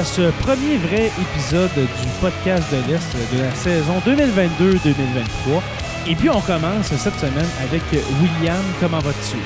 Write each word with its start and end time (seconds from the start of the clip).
À 0.00 0.04
ce 0.04 0.30
premier 0.42 0.78
vrai 0.78 1.08
épisode 1.08 1.74
du 1.74 2.08
podcast 2.22 2.72
de 2.72 2.78
l'Est 2.90 3.34
de 3.36 3.42
la 3.42 3.50
saison 3.50 3.98
2022-2023. 3.98 5.60
Et 6.08 6.14
puis 6.14 6.30
on 6.30 6.40
commence 6.40 6.86
cette 6.86 7.16
semaine 7.16 7.44
avec 7.62 7.82
William. 8.22 8.62
Comment 8.80 9.00
vas-tu? 9.00 9.36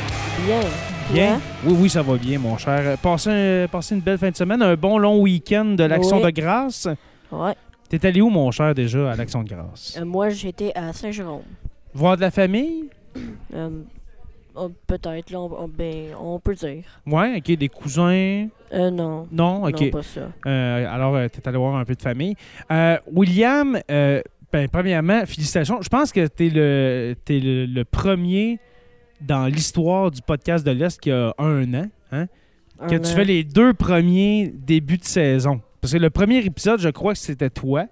Bien. 0.47 0.61
Bien? 1.13 1.41
Oui, 1.65 1.75
oui, 1.81 1.91
ça 1.91 2.03
va 2.03 2.17
bien, 2.17 2.39
mon 2.39 2.57
cher. 2.57 2.97
Passez, 2.99 3.67
passez 3.73 3.97
une 3.97 4.01
belle 4.01 4.19
fin 4.19 4.31
de 4.31 4.37
semaine, 4.37 4.63
un 4.63 4.77
bon 4.77 4.97
long 4.99 5.21
week-end 5.21 5.65
de 5.65 5.83
l'Action 5.83 6.19
Oui. 6.19 6.23
de 6.23 6.31
grâce. 6.31 6.87
Ouais. 7.33 7.55
T'es 7.89 8.07
allé 8.07 8.21
où, 8.21 8.31
mon 8.31 8.53
cher, 8.53 8.77
déjà, 8.77 9.11
à 9.11 9.17
l'Action 9.17 9.43
de 9.43 9.49
grâce? 9.49 9.97
Euh, 10.01 10.05
moi, 10.05 10.29
j'étais 10.29 10.71
à 10.77 10.93
Saint-Jérôme. 10.93 11.43
Voir 11.95 12.15
de 12.17 12.21
la 12.21 12.31
famille? 12.31 12.85
Euh, 13.55 13.71
oh, 14.55 14.71
Peut-être, 14.87 15.31
là, 15.31 15.41
on, 15.41 15.69
ben, 15.69 16.15
on 16.19 16.39
peut 16.39 16.55
dire. 16.55 16.85
Ouais, 17.07 17.37
OK, 17.37 17.57
des 17.57 17.69
cousins? 17.69 18.49
Euh, 18.73 18.91
non. 18.91 19.27
Non, 19.31 19.65
OK. 19.65 19.81
Non, 19.81 19.91
pas 19.91 20.03
ça. 20.03 20.29
Euh, 20.47 20.87
alors, 20.89 21.31
tu 21.31 21.41
es 21.41 21.49
allé 21.49 21.59
voir 21.59 21.77
un 21.77 21.85
peu 21.85 21.95
de 21.95 22.03
famille. 22.03 22.35
Euh, 22.71 22.97
William, 23.13 23.79
euh, 23.91 24.23
ben, 24.53 24.69
premièrement, 24.69 25.25
félicitations. 25.27 25.83
Je 25.83 25.89
pense 25.89 26.13
que 26.13 26.27
tu 26.27 26.47
es, 26.47 26.51
le, 26.51 27.15
t'es 27.25 27.41
le, 27.41 27.67
le 27.67 27.85
premier 27.85 28.59
dans 29.21 29.47
l'histoire 29.47 30.11
du 30.11 30.21
podcast 30.23 30.67
de 30.67 30.71
l'Est 30.73 31.01
qui 31.01 31.11
a 31.11 31.35
un 31.39 31.75
an. 31.75 31.87
Hein? 32.13 32.27
Que 32.89 32.97
tu 32.97 33.13
fais 33.13 33.25
les 33.25 33.45
deux 33.45 33.73
premiers 33.73 34.53
débuts 34.55 34.99
de 34.99 35.05
saison. 35.05 35.61
Parce 35.81 35.93
que 35.93 35.99
le 35.99 36.11
premier 36.11 36.39
épisode, 36.45 36.81
je 36.81 36.89
crois 36.89 37.13
que 37.13 37.19
c'était 37.19 37.51
toi. 37.51 37.87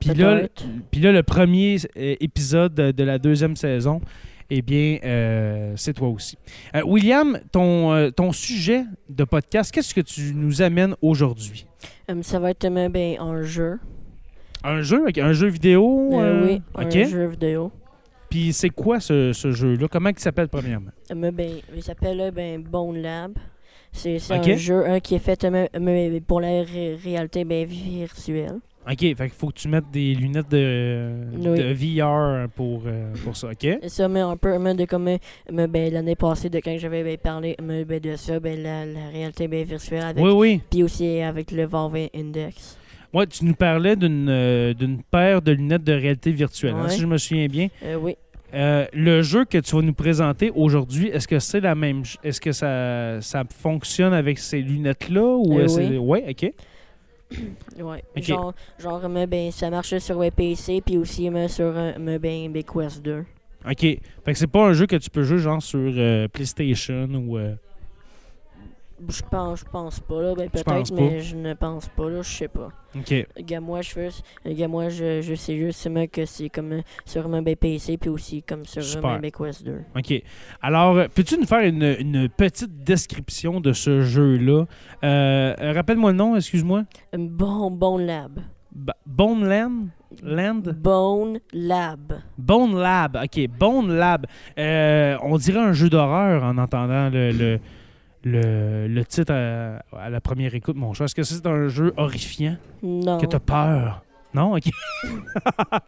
Puis 0.00 0.14
là, 0.14 0.42
là, 0.42 1.12
le 1.12 1.22
premier 1.22 1.76
euh, 1.96 2.14
épisode 2.20 2.74
de, 2.74 2.90
de 2.90 3.04
la 3.04 3.18
deuxième 3.18 3.56
saison, 3.56 4.00
eh 4.50 4.62
bien, 4.62 4.98
euh, 5.04 5.72
c'est 5.76 5.94
toi 5.94 6.08
aussi. 6.08 6.36
Euh, 6.74 6.82
William, 6.84 7.38
ton, 7.52 7.92
euh, 7.92 8.10
ton 8.10 8.32
sujet 8.32 8.84
de 9.08 9.24
podcast, 9.24 9.72
qu'est-ce 9.72 9.94
que 9.94 10.00
tu 10.00 10.32
nous 10.34 10.62
amènes 10.62 10.94
aujourd'hui? 11.00 11.66
Ça 12.22 12.38
va 12.38 12.50
être 12.50 12.68
ben, 12.90 13.16
un 13.20 13.42
jeu. 13.42 13.78
Un 14.64 14.82
jeu, 14.82 15.06
un 15.16 15.32
jeu 15.32 15.48
vidéo? 15.48 16.08
Oui, 16.12 16.60
OK. 16.74 16.96
un 16.96 17.04
jeu 17.04 17.26
vidéo. 17.26 17.72
Puis 18.28 18.52
c'est 18.52 18.70
quoi 18.70 19.00
ce, 19.00 19.32
ce 19.32 19.52
jeu-là? 19.52 19.88
Comment 19.90 20.10
il 20.10 20.18
s'appelle 20.18 20.48
premièrement? 20.48 20.90
Ben, 21.08 21.32
il 21.74 21.82
s'appelle 21.82 22.30
ben, 22.34 22.62
Bone 22.62 22.98
Lab. 22.98 23.32
C'est 23.92 24.18
un 24.30 24.56
jeu 24.56 24.84
qui 25.02 25.14
est 25.16 25.18
fait 25.18 25.46
pour 26.26 26.40
la 26.40 26.48
ré- 26.62 26.98
réalité 27.02 27.44
ben, 27.44 27.66
virtuelle. 27.66 28.58
OK, 28.88 28.98
fait 28.98 29.14
qu'il 29.14 29.28
faut 29.30 29.48
que 29.48 29.58
tu 29.58 29.68
mettes 29.68 29.90
des 29.92 30.14
lunettes 30.14 30.48
de, 30.50 31.10
Oui. 31.36 31.58
de 31.58 31.72
VR 31.74 32.48
pour, 32.54 32.82
euh, 32.86 33.12
pour 33.24 33.36
ça, 33.36 33.48
OK? 33.48 33.66
Ça, 33.88 34.08
mais 34.08 34.20
un 34.20 34.36
peu 34.36 34.52
de 34.74 34.84
comme 34.86 35.04
me- 35.04 35.66
ben, 35.66 35.92
l'année 35.92 36.16
passée, 36.16 36.48
de 36.48 36.58
quand 36.60 36.74
j'avais 36.78 37.04
ben, 37.04 37.18
parlé 37.18 37.56
ben, 37.62 38.00
de 38.00 38.16
ça, 38.16 38.40
ben, 38.40 38.60
la, 38.62 38.86
la 38.86 39.08
réalité 39.12 39.48
ben, 39.48 39.64
virtuelle 39.64 40.02
avec 40.02 40.24
Oui, 40.24 40.30
oui. 40.32 40.60
Puis 40.70 40.82
aussi 40.82 41.20
avec 41.20 41.50
le 41.52 41.66
Valve 41.66 42.08
Index. 42.14 42.78
Ouais, 43.12 43.26
tu 43.26 43.44
nous 43.44 43.54
parlais 43.54 43.96
d'une 43.96 44.28
euh, 44.30 44.72
d'une 44.72 45.02
paire 45.02 45.42
de 45.42 45.52
lunettes 45.52 45.84
de 45.84 45.92
réalité 45.92 46.30
virtuelle, 46.30 46.74
hein, 46.76 46.88
si 46.88 47.00
je 47.00 47.06
me 47.06 47.18
souviens 47.18 47.48
bien. 47.48 47.68
Euh, 47.84 47.96
oui. 48.00 48.16
Euh, 48.54 48.86
le 48.92 49.22
jeu 49.22 49.44
que 49.44 49.58
tu 49.58 49.76
vas 49.76 49.82
nous 49.82 49.92
présenter 49.92 50.50
aujourd'hui, 50.54 51.08
est-ce 51.08 51.28
que 51.28 51.38
c'est 51.38 51.60
la 51.60 51.74
même 51.74 52.02
Est-ce 52.24 52.40
que 52.40 52.50
ça, 52.52 53.20
ça 53.20 53.44
fonctionne 53.48 54.12
avec 54.12 54.38
ces 54.38 54.60
lunettes-là 54.60 55.22
ou 55.36 55.58
Euh, 55.58 55.66
oui. 55.76 55.98
ouais, 55.98 56.24
OK. 56.30 56.52
Ouais. 57.80 58.02
Genre, 58.16 58.54
genre 58.78 59.08
me, 59.08 59.26
ben, 59.26 59.50
ça 59.50 59.70
marche 59.70 59.96
sur 59.98 60.20
le 60.20 60.30
PC, 60.30 60.82
puis 60.84 60.98
aussi 60.98 61.30
me, 61.30 61.48
sur 61.48 61.72
euh, 61.76 61.98
me, 61.98 62.18
ben, 62.18 62.52
Quest 62.52 63.02
2. 63.02 63.24
OK. 63.66 63.80
Fait 63.80 64.00
que 64.26 64.34
c'est 64.34 64.46
pas 64.46 64.66
un 64.66 64.72
jeu 64.72 64.86
que 64.86 64.96
tu 64.96 65.10
peux 65.10 65.22
jouer 65.22 65.38
genre 65.38 65.62
sur 65.62 65.78
euh, 65.78 66.28
PlayStation 66.28 67.08
ou 67.14 67.38
euh, 67.38 67.54
Je 69.08 69.22
pense, 69.30 69.60
je 69.60 69.64
pense 69.64 70.00
pas, 70.00 70.22
là. 70.22 70.34
Ben, 70.34 70.48
peut-être, 70.50 70.92
mais 70.92 71.20
je 71.20 71.36
ne 71.36 71.54
pense 71.54 71.88
pas, 71.88 72.08
là. 72.10 72.22
Je 72.22 72.28
sais 72.28 72.48
pas. 72.48 72.68
OK. 72.96 73.26
Gars, 73.40 73.60
moi, 73.60 73.82
je 73.82 73.90
fais. 73.90 74.08
Gars, 74.46 74.68
moi, 74.68 74.88
je, 74.88 75.22
je 75.22 75.34
sais 75.34 75.56
juste 75.56 75.88
me, 75.88 76.06
que 76.06 76.24
c'est 76.26 76.48
comme 76.48 76.72
euh, 76.72 76.80
sur 77.04 77.28
mon 77.28 77.40
ben, 77.42 77.56
PC, 77.56 77.96
puis 77.96 78.10
aussi 78.10 78.42
comme 78.42 78.64
sur 78.64 78.82
ben, 79.00 79.20
Quest 79.30 79.64
2. 79.64 79.80
OK. 79.96 80.22
Alors, 80.60 80.96
euh, 80.96 81.06
peux-tu 81.14 81.38
nous 81.38 81.46
faire 81.46 81.60
une, 81.60 81.82
une 81.98 82.28
petite 82.28 82.82
description 82.84 83.60
de 83.60 83.72
ce 83.72 84.02
jeu-là? 84.02 84.64
Euh, 85.04 85.54
euh, 85.60 85.72
Rappelle-moi 85.72 86.10
le 86.12 86.16
nom, 86.16 86.36
excuse-moi. 86.36 86.82
Un 87.12 87.18
bon, 87.18 87.70
bon 87.70 87.96
lab. 87.98 88.40
Ba- 88.72 88.96
Bone 89.06 89.48
Land? 89.48 89.88
Land? 90.22 90.62
Bone 90.76 91.40
Lab. 91.52 92.20
Bone 92.38 92.76
Lab. 92.76 93.16
OK, 93.22 93.48
Bone 93.58 93.92
Lab. 93.92 94.26
Euh, 94.58 95.16
on 95.22 95.36
dirait 95.38 95.60
un 95.60 95.72
jeu 95.72 95.88
d'horreur 95.88 96.44
en 96.44 96.58
entendant 96.58 97.08
le, 97.10 97.30
le, 97.32 97.60
le, 98.24 98.86
le 98.88 99.04
titre 99.04 99.32
à, 99.32 99.82
à 99.98 100.10
la 100.10 100.20
première 100.20 100.54
écoute, 100.54 100.76
mon 100.76 100.92
cher. 100.92 101.06
Est-ce 101.06 101.14
que 101.14 101.22
c'est 101.22 101.46
un 101.46 101.68
jeu 101.68 101.92
horrifiant? 101.96 102.56
Non. 102.82 103.18
Que 103.18 103.26
t'as 103.26 103.38
peur? 103.40 104.02
Non? 104.32 104.54
OK. 104.54 104.62
Ben, 105.02 105.80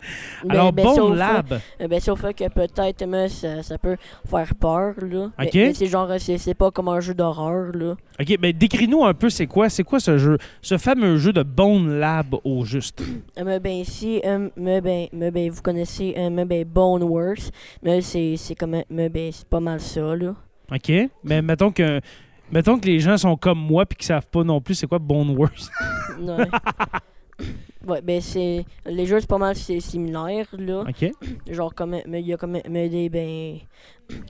Alors, 0.49 0.73
ben, 0.73 0.85
Bone 0.85 0.97
sauf, 0.97 1.17
Lab. 1.17 1.61
Euh, 1.81 1.87
ben, 1.89 2.01
sauf 2.01 2.23
que 2.35 2.49
peut-être, 2.49 3.07
mais 3.07 3.29
ça, 3.29 3.63
ça 3.63 3.79
peut 3.79 3.97
faire 4.29 4.55
peur, 4.57 4.95
là. 5.01 5.31
Mais- 5.39 5.47
Ok. 5.47 5.55
Mais, 5.55 5.75
c'est 5.75 5.87
genre, 5.87 6.09
c'est 6.19 6.55
pas 6.55 6.71
comme 6.73 6.89
un 6.89 6.99
jeu 6.99 7.15
d'horreur, 7.15 7.73
là. 7.73 7.95
OK, 8.21 8.39
ben 8.41 8.53
décris-nous 8.53 9.05
un 9.05 9.15
peu 9.15 9.31
c'est 9.31 9.47
quoi, 9.47 9.69
c'est 9.69 9.85
quoi 9.85 10.01
ce 10.01 10.19
jeu, 10.19 10.39
ce 10.61 10.77
fameux 10.77 11.17
jeu 11.19 11.33
de 11.33 11.43
Bone 11.45 11.99
Lab 12.01 12.35
au 12.45 12.65
juste? 12.65 13.01
Mais 13.43 13.61
ben, 13.61 13.85
si, 13.85 14.21
euh, 14.25 14.49
mais 14.57 14.81
ben, 14.81 15.07
mais 15.13 15.31
ben, 15.31 15.49
vous 15.51 15.63
connaissez, 15.63 16.13
euh, 16.19 16.29
mais 16.31 16.45
ben, 16.45 16.65
Boneworks, 16.65 17.51
mais 17.83 18.01
c'est 18.01 18.35
c'est 18.37 18.57
comme, 18.57 18.83
mais 18.91 19.09
ben, 19.09 19.31
c'est 19.33 19.47
pas 19.47 19.61
mal 19.61 19.81
ça, 19.81 20.17
là. 20.17 20.35
OK? 20.73 20.93
Mais 21.25 21.43
mettons 21.43 21.71
que 21.71 22.01
mettons 22.51 22.79
que 22.79 22.87
les 22.87 23.01
gens 23.01 23.17
sont 23.17 23.37
comme 23.37 23.59
moi 23.59 23.87
puis 23.87 23.97
qu'ils 23.97 24.07
savent 24.07 24.27
pas 24.27 24.45
non 24.45 24.61
plus 24.61 24.75
c'est 24.75 24.87
quoi 24.87 24.99
Boneworks. 24.99 25.63
Ouais. 26.19 26.47
ouais, 27.87 28.03
ben, 28.03 28.21
c'est, 28.21 28.65
les 28.87 29.07
jeux, 29.07 29.19
c'est 29.19 29.29
pas 29.29 29.39
mal 29.39 29.57
c'est 29.57 29.81
similaire, 29.81 30.47
là. 30.57 30.85
OK? 30.89 31.11
Genre, 31.49 31.75
comme, 31.75 31.97
mais 32.07 32.21
il 32.21 32.27
y 32.27 32.33
a 32.33 32.37
comme, 32.37 32.59
mais 32.69 32.89
des, 32.89 33.09
ben, 33.09 33.59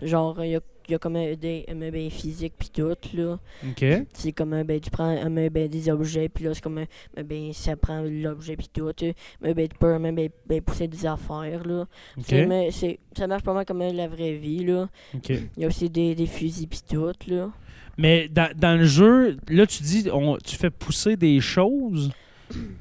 genre, 0.01 0.43
il 0.45 0.53
y 0.53 0.57
a, 0.57 0.61
il 0.89 0.93
y 0.93 0.95
a 0.95 0.99
comme 0.99 1.17
euh, 1.17 1.37
des, 1.37 1.65
mais 1.75 1.91
ben, 1.91 2.11
physiques 2.11 2.55
pis 2.59 2.71
tout, 2.71 2.95
là. 3.15 3.39
OK. 3.69 3.85
C'est 4.13 4.33
comme, 4.33 4.53
euh, 4.53 4.65
ben, 4.65 4.81
tu 4.81 4.91
prends 4.91 5.29
mais, 5.31 5.51
ben, 5.51 5.69
des 5.69 5.89
objets, 5.91 6.29
puis 6.29 6.45
là, 6.45 6.55
c'est 6.55 6.63
comme, 6.63 6.79
euh, 6.79 7.23
ben, 7.25 7.53
ça 7.53 7.77
prend 7.77 8.03
l'objet, 8.03 8.57
puis 8.57 8.69
tout. 8.73 8.89
euh, 9.03 9.13
Mais, 9.41 9.55
ben, 9.55 9.69
tu 9.69 9.77
peux 9.79 9.99
même 9.99 10.15
ben, 10.15 10.29
ben, 10.47 10.61
pousser 10.61 10.89
des 10.89 11.07
affaires, 11.07 11.67
là. 11.67 11.87
OK. 12.19 12.25
C'est- 12.27 12.47
mais 12.47 12.71
c'est- 12.71 12.99
ça 13.17 13.27
marche 13.27 13.43
pas 13.43 13.53
mal 13.55 13.65
comme 13.65 13.81
la 13.81 14.09
vraie 14.09 14.35
vie, 14.35 14.65
là. 14.65 14.89
OK. 15.15 15.31
Il 15.31 15.49
y 15.63 15.65
a 15.65 15.69
aussi 15.69 15.89
des, 15.91 16.15
des 16.15 16.27
fusils, 16.27 16.67
puis 16.67 16.81
tout, 16.89 17.13
là. 17.29 17.51
Mais 17.99 18.29
dans, 18.29 18.51
dans 18.57 18.79
le 18.79 18.87
jeu, 18.87 19.37
là 19.49 19.67
tu 19.67 19.83
dis 19.83 20.09
on, 20.11 20.39
tu 20.39 20.57
fais 20.57 20.71
pousser 20.71 21.15
des 21.17 21.41
choses? 21.41 22.11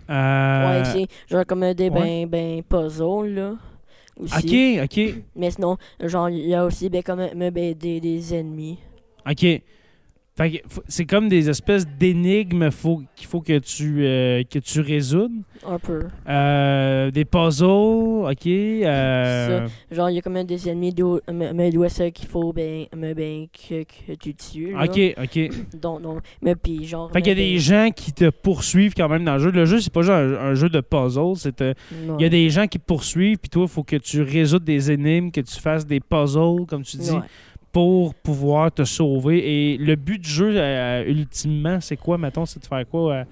Euh, 0.09 0.81
Ouais, 0.83 0.83
c'est 0.85 1.07
genre 1.33 1.45
comme 1.45 1.73
des, 1.73 1.89
ouais. 1.89 2.25
ben, 2.25 2.27
ben, 2.27 2.63
puzzles, 2.63 3.33
là. 3.35 3.55
Aussi. 4.19 4.79
OK, 4.79 4.83
OK. 4.85 5.15
Mais 5.35 5.51
sinon, 5.51 5.77
genre, 5.99 6.29
il 6.29 6.47
y 6.47 6.53
a 6.53 6.65
aussi, 6.65 6.89
ben, 6.89 7.01
comme, 7.03 7.19
euh, 7.19 7.51
ben, 7.51 7.73
des, 7.73 7.99
des 7.99 8.33
ennemis. 8.35 8.77
OK. 9.29 9.45
C'est 10.87 11.05
comme 11.05 11.29
des 11.29 11.49
espèces 11.49 11.87
d'énigmes 11.87 12.69
qu'il 13.15 13.27
faut 13.27 13.41
que 13.41 13.59
tu, 13.59 14.05
euh, 14.05 14.43
que 14.43 14.59
tu 14.59 14.81
résoudes. 14.81 15.31
Un 15.67 15.77
peu. 15.79 16.03
Euh, 16.27 17.11
des 17.11 17.25
puzzles, 17.25 17.65
OK. 17.65 18.47
euh, 18.47 19.67
Genre, 19.91 20.09
il 20.09 20.15
y 20.15 20.19
a 20.19 20.21
comme 20.21 20.43
des 20.43 20.69
ennemis 20.69 20.93
est-ce 21.83 22.09
qu'il 22.09 22.27
faut, 22.27 22.53
ben, 22.53 22.85
ben, 22.93 23.47
que, 23.47 23.83
que 23.83 24.13
tu 24.19 24.33
tues, 24.33 24.71
là. 24.71 24.85
OK, 24.85 24.99
OK. 25.21 25.79
Donc, 25.79 26.01
non. 26.01 26.17
Mais 26.41 26.55
puis, 26.55 26.85
genre. 26.85 27.11
Fait 27.11 27.21
qu'il 27.21 27.29
y 27.29 27.31
a 27.31 27.35
des 27.35 27.59
gens 27.59 27.89
qui 27.95 28.11
te 28.13 28.29
poursuivent 28.29 28.93
quand 28.95 29.09
même 29.09 29.23
dans 29.25 29.33
le 29.33 29.39
jeu. 29.39 29.51
Le 29.51 29.65
jeu, 29.65 29.79
c'est 29.79 29.93
pas 29.93 30.01
juste 30.01 30.13
un, 30.13 30.33
un 30.35 30.53
jeu 30.53 30.69
de 30.69 30.81
puzzle. 30.81 31.35
C'est, 31.35 31.61
euh, 31.61 31.73
il 31.91 32.21
y 32.21 32.25
a 32.25 32.29
des 32.29 32.49
gens 32.49 32.67
qui 32.67 32.79
te 32.79 32.85
poursuivent, 32.85 33.37
puis 33.37 33.49
toi, 33.49 33.63
il 33.63 33.69
faut 33.69 33.83
que 33.83 33.97
tu 33.97 34.21
résoudes 34.21 34.63
des 34.63 34.91
énigmes, 34.91 35.31
que 35.31 35.41
tu 35.41 35.59
fasses 35.59 35.85
des 35.85 35.99
puzzles, 35.99 36.65
comme 36.67 36.83
tu 36.83 36.97
dis, 36.97 37.11
Ouais. 37.11 37.19
Pour 37.71 38.13
pouvoir 38.15 38.71
te 38.71 38.83
sauver. 38.83 39.73
Et 39.73 39.77
le 39.77 39.95
but 39.95 40.19
du 40.19 40.29
jeu, 40.29 40.53
euh, 40.55 41.03
ultimement, 41.05 41.79
c'est 41.79 41.97
quoi, 41.97 42.17
mettons, 42.17 42.45
c'est 42.45 42.59
de 42.59 42.65
faire 42.65 42.87
quoi 42.87 43.13
euh, 43.13 43.23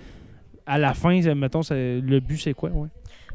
à 0.66 0.78
la 0.78 0.94
fin, 0.94 1.20
mettons, 1.34 1.62
le 1.72 2.20
but, 2.20 2.38
c'est 2.38 2.54
quoi, 2.54 2.70
ouais? 2.70 2.90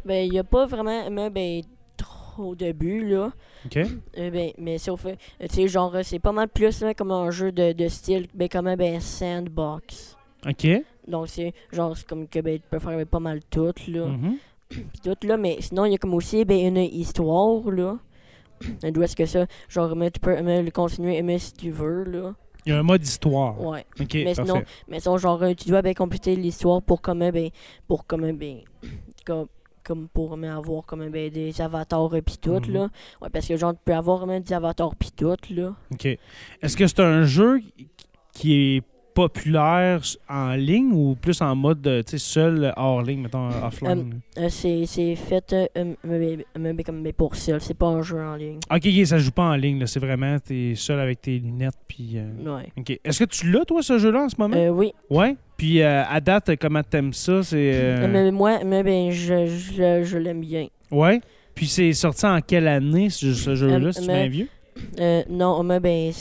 Ben, 0.05 0.27
il 0.27 0.31
n'y 0.31 0.39
a 0.39 0.45
pas 0.45 0.67
vraiment 0.67 1.11
mais, 1.11 1.31
ben, 1.31 1.63
trop 1.97 2.55
de 2.55 2.73
buts, 2.73 3.09
là. 3.09 3.33
OK? 3.67 3.77
Euh, 3.77 4.31
ben, 4.31 4.53
mais 4.59 4.79
sauf, 4.79 5.07
tu 5.07 5.49
sais, 5.49 5.69
genre, 5.69 5.97
c'est 6.03 6.19
pas 6.19 6.33
mal 6.33 6.49
plus 6.49 6.81
là, 6.81 6.95
comme 6.95 7.11
un 7.11 7.31
jeu 7.31 7.51
de, 7.51 7.73
de 7.73 7.89
style, 7.89 8.27
ben, 8.35 8.49
comme 8.49 8.67
un 8.67 8.77
ben, 8.77 9.01
sandbox. 9.01 10.17
OK? 10.47 10.67
Donc, 11.09 11.29
c'est 11.29 11.53
genre, 11.73 11.97
c'est 11.97 12.07
comme 12.07 12.29
que 12.29 12.39
ben, 12.41 12.59
tu 12.59 12.65
peux 12.71 12.79
faire 12.79 12.97
ben, 12.97 13.07
pas 13.07 13.21
mal 13.21 13.41
tout, 13.51 13.75
là. 13.89 14.07
Mhm. 14.07 14.37
Pis 14.69 15.01
tout, 15.03 15.27
là. 15.27 15.37
Mais 15.37 15.57
sinon, 15.61 15.87
il 15.87 15.93
y 15.93 15.95
a 15.95 15.99
comme 15.99 16.15
aussi 16.15 16.45
ben, 16.45 16.59
une 16.59 16.77
histoire, 16.79 17.71
là. 17.71 17.99
D'où 18.91 19.03
est-ce 19.03 19.17
que 19.17 19.27
ça, 19.27 19.47
genre, 19.69 19.95
mais 19.97 20.11
tu 20.11 20.21
peux 20.21 20.41
mais, 20.43 20.63
le 20.63 20.71
continuer 20.71 21.21
mais, 21.23 21.39
si 21.39 21.53
tu 21.53 21.71
veux, 21.71 22.05
là. 22.05 22.35
Il 22.67 22.71
y 22.71 22.73
a 22.73 22.79
un 22.79 22.83
mode 22.83 23.03
histoire. 23.03 23.61
Ouais. 23.61 23.85
OK, 24.01 24.15
Mais 24.15 24.35
sinon, 24.35 24.55
parfait. 24.55 24.67
Mais 24.89 25.01
sinon, 25.01 25.19
genre, 25.19 25.43
euh, 25.43 25.53
tu 25.55 25.69
dois 25.69 25.83
ben, 25.83 25.93
compléter 25.95 26.35
l'histoire 26.35 26.81
pour 26.83 27.03
comme, 27.03 27.21
euh, 27.23 27.31
ben, 27.31 27.51
pour 27.87 28.07
comme, 28.07 28.25
euh, 28.25 28.33
ben, 28.33 28.61
comme, 29.27 29.49
comme 29.83 30.09
pour 30.09 30.37
mais, 30.39 30.49
avoir 30.49 30.87
comme 30.87 31.07
ben, 31.11 31.31
des 31.31 31.61
avatars 31.61 32.15
et 32.15 32.23
pis 32.23 32.39
tout, 32.39 32.61
Mhm. 32.61 32.73
là. 32.73 32.89
Ouais, 33.21 33.29
parce 33.31 33.47
que 33.47 33.57
genre, 33.59 33.75
tu 33.75 33.81
peux 33.85 33.95
avoir 33.95 34.27
même 34.27 34.43
des 34.43 34.55
avatars 34.55 34.97
pis 34.97 35.13
tout, 35.13 35.37
là. 35.51 35.75
OK. 35.93 36.07
Est-ce 36.07 36.77
que 36.77 36.87
c'est 36.87 37.01
un 37.01 37.25
jeu 37.25 37.61
qui 38.33 38.55
est 38.77 38.83
populaire 39.15 40.01
en 40.29 40.55
ligne 40.55 40.93
ou 40.93 41.15
plus 41.21 41.41
en 41.41 41.55
mode 41.55 41.87
euh, 41.87 42.03
tu 42.03 42.13
sais, 42.13 42.19
seul 42.19 42.73
hors 42.77 43.03
ligne, 43.03 43.21
mettons 43.23 43.49
offline? 43.65 44.21
Euh, 44.39 44.49
c'est 44.49 44.85
c'est 44.87 45.15
fait 45.17 45.53
euh, 45.53 45.67
euh, 45.77 45.95
mais- 46.05 47.13
pour 47.13 47.37
seul, 47.37 47.61
c'est 47.61 47.75
pas 47.79 47.87
un 47.87 48.03
jeu 48.03 48.19
en 48.21 48.35
ligne. 48.35 48.59
ok, 48.71 49.07
ça 49.07 49.19
joue 49.19 49.31
pas 49.31 49.45
en 49.45 49.55
ligne, 49.55 49.79
là, 49.81 49.87
c'est 49.87 50.01
vraiment, 50.01 50.37
t'es 50.39 50.75
seul 50.77 50.99
avec 51.01 51.21
tes 51.23 51.39
lunettes. 51.39 51.75
Puis, 51.87 52.13
euh, 52.17 52.57
Ouais. 52.57 52.69
ok. 52.77 52.99
Est-ce 53.05 53.21
que 53.25 53.29
tu 53.31 53.51
l'as, 53.51 53.65
toi, 53.65 53.83
ce 53.83 53.99
jeu-là, 53.99 54.25
en 54.25 54.29
ce 54.29 54.37
moment? 54.39 54.57
Euh, 54.57 54.71
oui. 54.71 54.93
Ouais? 55.11 55.37
Puis 55.57 55.81
euh, 55.81 56.03
à 56.05 56.21
date, 56.21 56.57
comment 56.61 56.83
t'aimes 56.83 57.13
ça? 57.13 57.43
C'est. 57.43 57.57
euh, 57.75 58.09
Mais 58.11 58.31
moi, 58.33 58.59
mais 58.65 58.83
ben, 58.83 59.11
je, 59.13 59.47
je, 59.47 60.03
je 60.03 60.19
l'aime 60.19 60.41
bien. 60.41 60.67
Ouais? 60.91 61.21
Puis 61.55 61.67
c'est 61.67 61.93
sorti 61.93 62.27
en 62.27 62.41
quelle 62.41 62.67
année, 62.67 63.11
ce, 63.11 63.33
ce 63.33 63.55
jeu-là? 63.55 63.77
Euh, 63.89 63.93
mais- 64.07 64.07
bien 64.23 64.29
vieux? 64.29 64.49
Euh, 64.99 65.23
non, 65.29 65.63
mais 65.63 65.81
ben, 65.81 66.13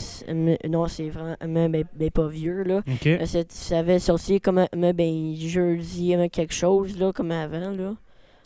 non, 0.68 0.86
c'est 0.88 1.08
vraiment 1.08 1.36
mais, 1.46 1.68
ben, 1.68 1.84
ben, 1.94 2.10
pas 2.10 2.28
vieux, 2.28 2.62
là. 2.62 2.82
Ok. 2.86 3.06
Euh, 3.06 3.18
c'est- 3.26 3.50
Ça 3.52 3.78
avait 3.80 3.98
sorti 3.98 4.40
comme 4.40 4.64
mais, 4.76 4.92
ben, 4.92 5.34
jeudi, 5.36 6.16
mais 6.16 6.28
quelque 6.28 6.54
chose, 6.54 6.98
là, 6.98 7.12
comme 7.12 7.30
avant, 7.30 7.70
là. 7.70 7.94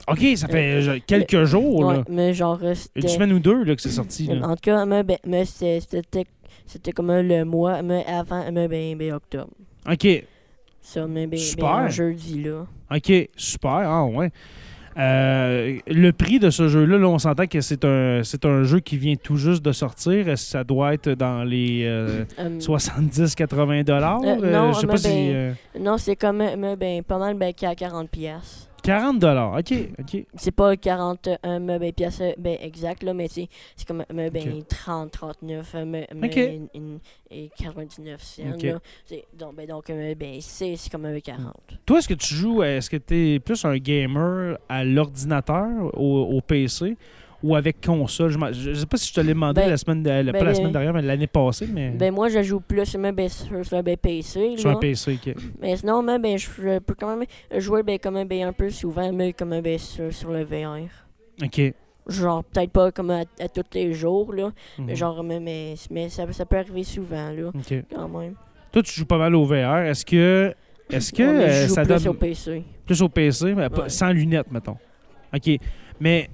Ok, 0.07 0.21
ça 0.37 0.47
fait 0.49 0.89
euh, 0.89 0.99
quelques 1.07 1.45
jours, 1.45 1.81
Ouais, 1.81 1.97
là. 1.97 2.05
mais 2.09 2.33
genre, 2.33 2.59
euh, 2.63 2.69
Une 2.71 2.75
c'était... 2.75 3.09
semaine 3.09 3.33
ou 3.33 3.39
deux, 3.41 3.65
là, 3.65 3.75
que 3.75 3.83
c'est 3.83 3.91
sorti. 3.91 4.27
là. 4.27 4.47
En 4.49 4.55
tout 4.55 4.61
cas, 4.63 4.87
mais, 4.87 5.03
ben, 5.03 5.19
c'était- 5.45 5.81
c'était 5.81 6.25
c'était 6.67 6.93
comme 6.93 7.11
le 7.13 7.45
mois, 7.45 7.83
mais 7.83 8.05
avant, 8.07 8.45
mais, 8.53 8.69
ben, 8.69 8.97
ben, 8.97 9.13
octobre. 9.15 9.51
Ok. 9.91 10.07
Ça, 10.81 11.07
mais 11.07 11.27
ben, 11.27 11.39
Super. 11.39 11.65
ben, 11.65 11.73
un 11.85 11.89
jeudi, 11.89 12.43
là. 12.43 12.67
Ok, 12.95 13.13
super. 13.37 13.71
Ah, 13.85 14.05
ouais. 14.07 14.31
Euh, 14.99 15.79
le 15.87 16.11
prix 16.11 16.39
de 16.41 16.51
ce 16.51 16.67
jeu-là, 16.69 16.99
là, 16.99 17.07
on 17.09 17.19
s'entend 17.19 17.47
que 17.47 17.61
c'est 17.61 17.85
un, 17.85 18.23
c'est 18.25 18.45
un 18.45 18.65
jeu 18.65 18.81
qui 18.81 18.97
vient 18.99 19.15
tout 19.15 19.37
juste 19.37 19.65
de 19.65 19.73
sortir. 19.73 20.29
Est-ce 20.29 20.45
que 20.47 20.51
Ça 20.51 20.65
doit 20.65 20.95
être 20.95 21.11
dans 21.11 21.45
les 21.45 21.85
euh, 21.87 22.25
Euh, 22.39 22.59
70-80 22.59 23.85
dollars? 23.85 24.21
Euh, 24.25 24.51
non, 24.53 24.73
je 24.73 24.81
sais 24.81 24.87
pas 24.87 24.97
si. 24.97 25.09
ben- 25.09 25.35
euh, 25.35 25.53
non, 25.81 25.99
c'est 25.99 26.17
comme, 26.17 26.39
mais, 26.39 26.77
ben, 26.77 27.03
pas 27.03 27.19
mal, 27.19 27.35
ben, 27.35 27.53
qu'à 27.55 27.75
40 27.75 28.11
pièces. 28.11 28.68
40 28.83 29.19
dollars. 29.19 29.55
Ok, 29.59 29.73
ok. 29.99 30.25
C'est 30.37 30.51
pas 30.51 30.77
40 30.77 31.29
euh, 31.45 31.59
me- 31.59 31.79
ben, 31.79 31.93
pièces 31.93 32.21
euh, 32.21 32.33
ben, 32.39 32.57
exact, 32.61 33.03
là, 33.03 33.13
mais 33.13 33.29
c'est 33.29 33.49
comme 33.87 34.05
me, 34.13 34.31
ben, 34.31 34.59
Ok. 34.59 34.69
30, 34.69 35.11
39 35.13 35.75
euh, 35.75 35.85
me- 35.85 36.07
me- 36.15 36.27
Ok. 36.27 36.37
une- 36.75 36.99
et 37.31 37.51
99 37.59 38.23
cents. 38.23 38.43
Ok. 38.55 38.63
là. 38.63 38.79
C'est- 39.05 39.25
Donc, 39.39 39.55
ben, 39.57 39.67
donc 39.67 39.91
euh, 39.91 40.15
ben, 40.15 40.39
c'est 40.41 40.77
comme 40.91 41.05
euh, 41.07 41.21
40. 41.21 41.53
Toi, 41.85 41.99
est-ce 41.99 42.09
que 42.09 42.15
tu 42.15 42.35
joues, 42.35 42.63
est-ce 42.63 42.89
que 42.89 42.97
tu 42.97 43.35
es 43.35 43.39
plus 43.41 43.65
un 43.65 43.77
gamer 43.77 44.57
à 44.69 44.85
l'ordinateur, 44.85 45.69
au, 45.99 46.23
au 46.37 46.41
PC 46.41 46.97
ou 47.43 47.55
avec 47.55 47.81
console? 47.85 48.31
Je, 48.31 48.53
je 48.53 48.75
sais 48.75 48.87
pas 48.87 48.97
si 48.97 49.09
je 49.09 49.15
te 49.15 49.21
l'ai 49.21 49.33
demandé 49.35 49.61
Ben, 49.61 49.71
la 49.71 49.77
semaine, 49.77 50.03
de- 50.03 50.11
la- 50.11 50.23
ben, 50.25 50.33
pas 50.33 50.39
la 50.45 50.45
ben, 50.53 50.55
semaine 50.55 50.73
dernière, 50.73 50.93
mais 50.95 51.03
l'année 51.03 51.27
passée, 51.27 51.69
mais 51.73 51.91
Ben, 51.91 52.13
moi, 52.13 52.29
je 52.29 52.43
joue 52.43 52.61
plus 52.61 52.97
mais, 52.97 53.13
ben, 53.13 53.29
sur, 53.29 53.65
sur 53.65 53.83
ben, 53.83 53.97
PC. 53.97 54.57
sur 54.57 54.71
un 54.71 54.75
là. 54.75 54.79
PC. 54.81 55.19
ok. 55.27 55.35
Mais 55.61 55.77
sinon, 55.77 56.03
mais, 56.03 56.19
ben, 56.19 56.37
je, 56.39 56.47
je 56.47 56.79
peux 56.81 56.95
quand 56.99 57.17
même 57.17 57.27
jouer 57.61 57.83
ben, 57.83 57.99
comme, 57.99 58.23
ben, 58.25 58.43
un 58.49 58.53
peu 58.53 58.71
souvent 58.71 59.13
mais, 59.13 59.33
comme, 59.33 59.61
ben, 59.61 59.79
sur, 59.79 60.13
sur 60.13 60.31
le 60.33 60.43
VR. 60.45 60.89
Ok. 61.43 61.73
Genre, 62.09 62.43
peut-être 62.43 62.71
pas 62.71 62.91
comme 62.91 63.11
à, 63.11 63.21
à 63.39 63.49
tous 63.49 63.63
les 63.75 63.93
jours, 63.93 64.33
là, 64.33 64.51
Mhm. 64.79 64.87
mais 64.87 64.97
genre, 64.97 65.23
mais, 65.23 65.41
mais, 65.41 65.75
mais 65.91 66.09
ça, 66.09 66.25
ça 66.33 66.47
peut 66.47 66.57
arriver 66.57 66.83
souvent, 66.83 67.31
là, 67.31 67.49
Ok. 67.55 67.85
quand 67.95 68.09
même. 68.09 68.35
Toi, 68.73 68.83
tu 68.83 68.93
joues 68.95 69.05
pas 69.07 69.19
mal 69.19 69.35
au 69.35 69.45
VR. 69.45 69.77
Est-ce 69.87 70.07
que, 70.07 70.55
est-ce 70.91 71.13
que 71.13 71.23
Ouais, 71.23 71.29
euh, 71.45 71.63
je 71.65 71.69
joue 71.69 71.75
ça 71.75 71.83
plus 71.85 71.89
donne 72.05 72.09
au 72.09 72.15
PC. 72.15 72.65
plus 72.87 73.03
au 73.03 73.09
PC, 73.11 73.55
mais 73.55 73.69
pas- 73.69 73.91
sans 73.91 74.11
lunettes, 74.11 74.51
mettons? 74.51 74.79
Ok. 75.35 75.51
Mais 76.01 76.31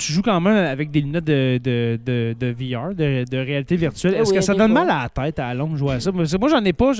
tu 0.00 0.12
joues 0.12 0.22
quand 0.22 0.40
même 0.40 0.56
avec 0.56 0.90
des 0.90 1.00
lunettes 1.02 1.24
de, 1.24 1.58
de, 1.62 1.98
de, 2.04 2.34
de 2.38 2.46
VR, 2.46 2.94
de, 2.94 3.24
de 3.30 3.36
réalité 3.38 3.76
virtuelle. 3.76 4.14
Eh 4.16 4.20
Est-ce 4.22 4.30
oui, 4.30 4.36
que 4.36 4.42
ça 4.42 4.54
donne 4.54 4.72
fois. 4.72 4.84
mal 4.84 4.90
à 4.90 5.02
la 5.02 5.08
tête 5.26 5.38
à 5.38 5.48
la 5.48 5.54
longue 5.54 5.76
jouer 5.76 5.94
à 5.94 6.00
ça? 6.00 6.10
Parce 6.10 6.32
que 6.32 6.38
moi, 6.38 6.48
j'en 6.48 6.64
ai 6.64 6.72
pas. 6.72 6.92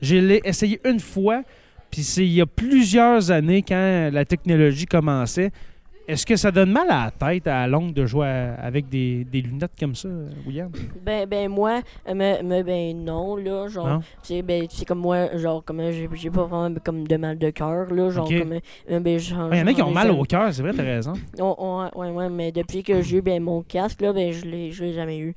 L'ai 0.00 0.40
essayé 0.44 0.80
une 0.84 1.00
fois, 1.00 1.42
puis 1.90 2.02
c'est 2.02 2.24
il 2.24 2.32
y 2.32 2.40
a 2.40 2.46
plusieurs 2.46 3.30
années 3.30 3.62
quand 3.62 4.10
la 4.12 4.24
technologie 4.24 4.86
commençait. 4.86 5.50
Est-ce 6.06 6.26
que 6.26 6.36
ça 6.36 6.50
donne 6.50 6.70
mal 6.70 6.90
à 6.90 7.04
la 7.06 7.10
tête 7.10 7.46
à 7.46 7.60
la 7.62 7.66
longue 7.66 7.94
de 7.94 8.04
jouer 8.04 8.26
à- 8.26 8.54
avec 8.56 8.90
des, 8.90 9.24
des 9.24 9.40
lunettes 9.40 9.72
comme 9.80 9.94
ça, 9.94 10.08
William? 10.46 10.70
Ben, 11.02 11.26
ben 11.26 11.48
moi, 11.48 11.80
euh, 12.08 12.62
ben 12.62 13.04
non, 13.04 13.36
là, 13.36 13.68
genre, 13.68 14.02
sais, 14.22 14.42
ben, 14.42 14.66
c'est 14.68 14.84
comme 14.84 14.98
moi, 14.98 15.34
genre, 15.38 15.64
comme, 15.64 15.80
euh, 15.80 15.92
j'ai 16.14 16.30
pas 16.30 16.44
vraiment 16.44 16.74
comme 16.84 17.06
de 17.08 17.16
mal 17.16 17.38
de 17.38 17.48
cœur, 17.50 17.86
là, 17.92 18.10
genre, 18.10 18.28
comme, 18.28 18.52
euh, 18.90 19.00
ben, 19.00 19.18
genre... 19.18 19.52
Il 19.54 19.58
y 19.58 19.62
en 19.62 19.66
a 19.66 19.72
qui 19.72 19.82
ont 19.82 19.90
mal 19.90 20.10
au 20.10 20.22
cœur, 20.24 20.52
c'est 20.52 20.60
vrai, 20.60 20.72
t'as 20.74 20.82
raison. 20.82 21.14
On- 21.40 21.54
on- 21.58 21.98
ouais, 22.00 22.10
ouais, 22.10 22.28
mais 22.28 22.52
depuis 22.52 22.82
que 22.82 23.00
j'ai 23.00 23.18
eu, 23.18 23.22
ben, 23.22 23.42
mon 23.42 23.62
casque, 23.62 24.02
là, 24.02 24.12
ben, 24.12 24.30
je 24.30 24.44
l'ai 24.44 24.72
jamais 24.72 25.18
eu. 25.18 25.34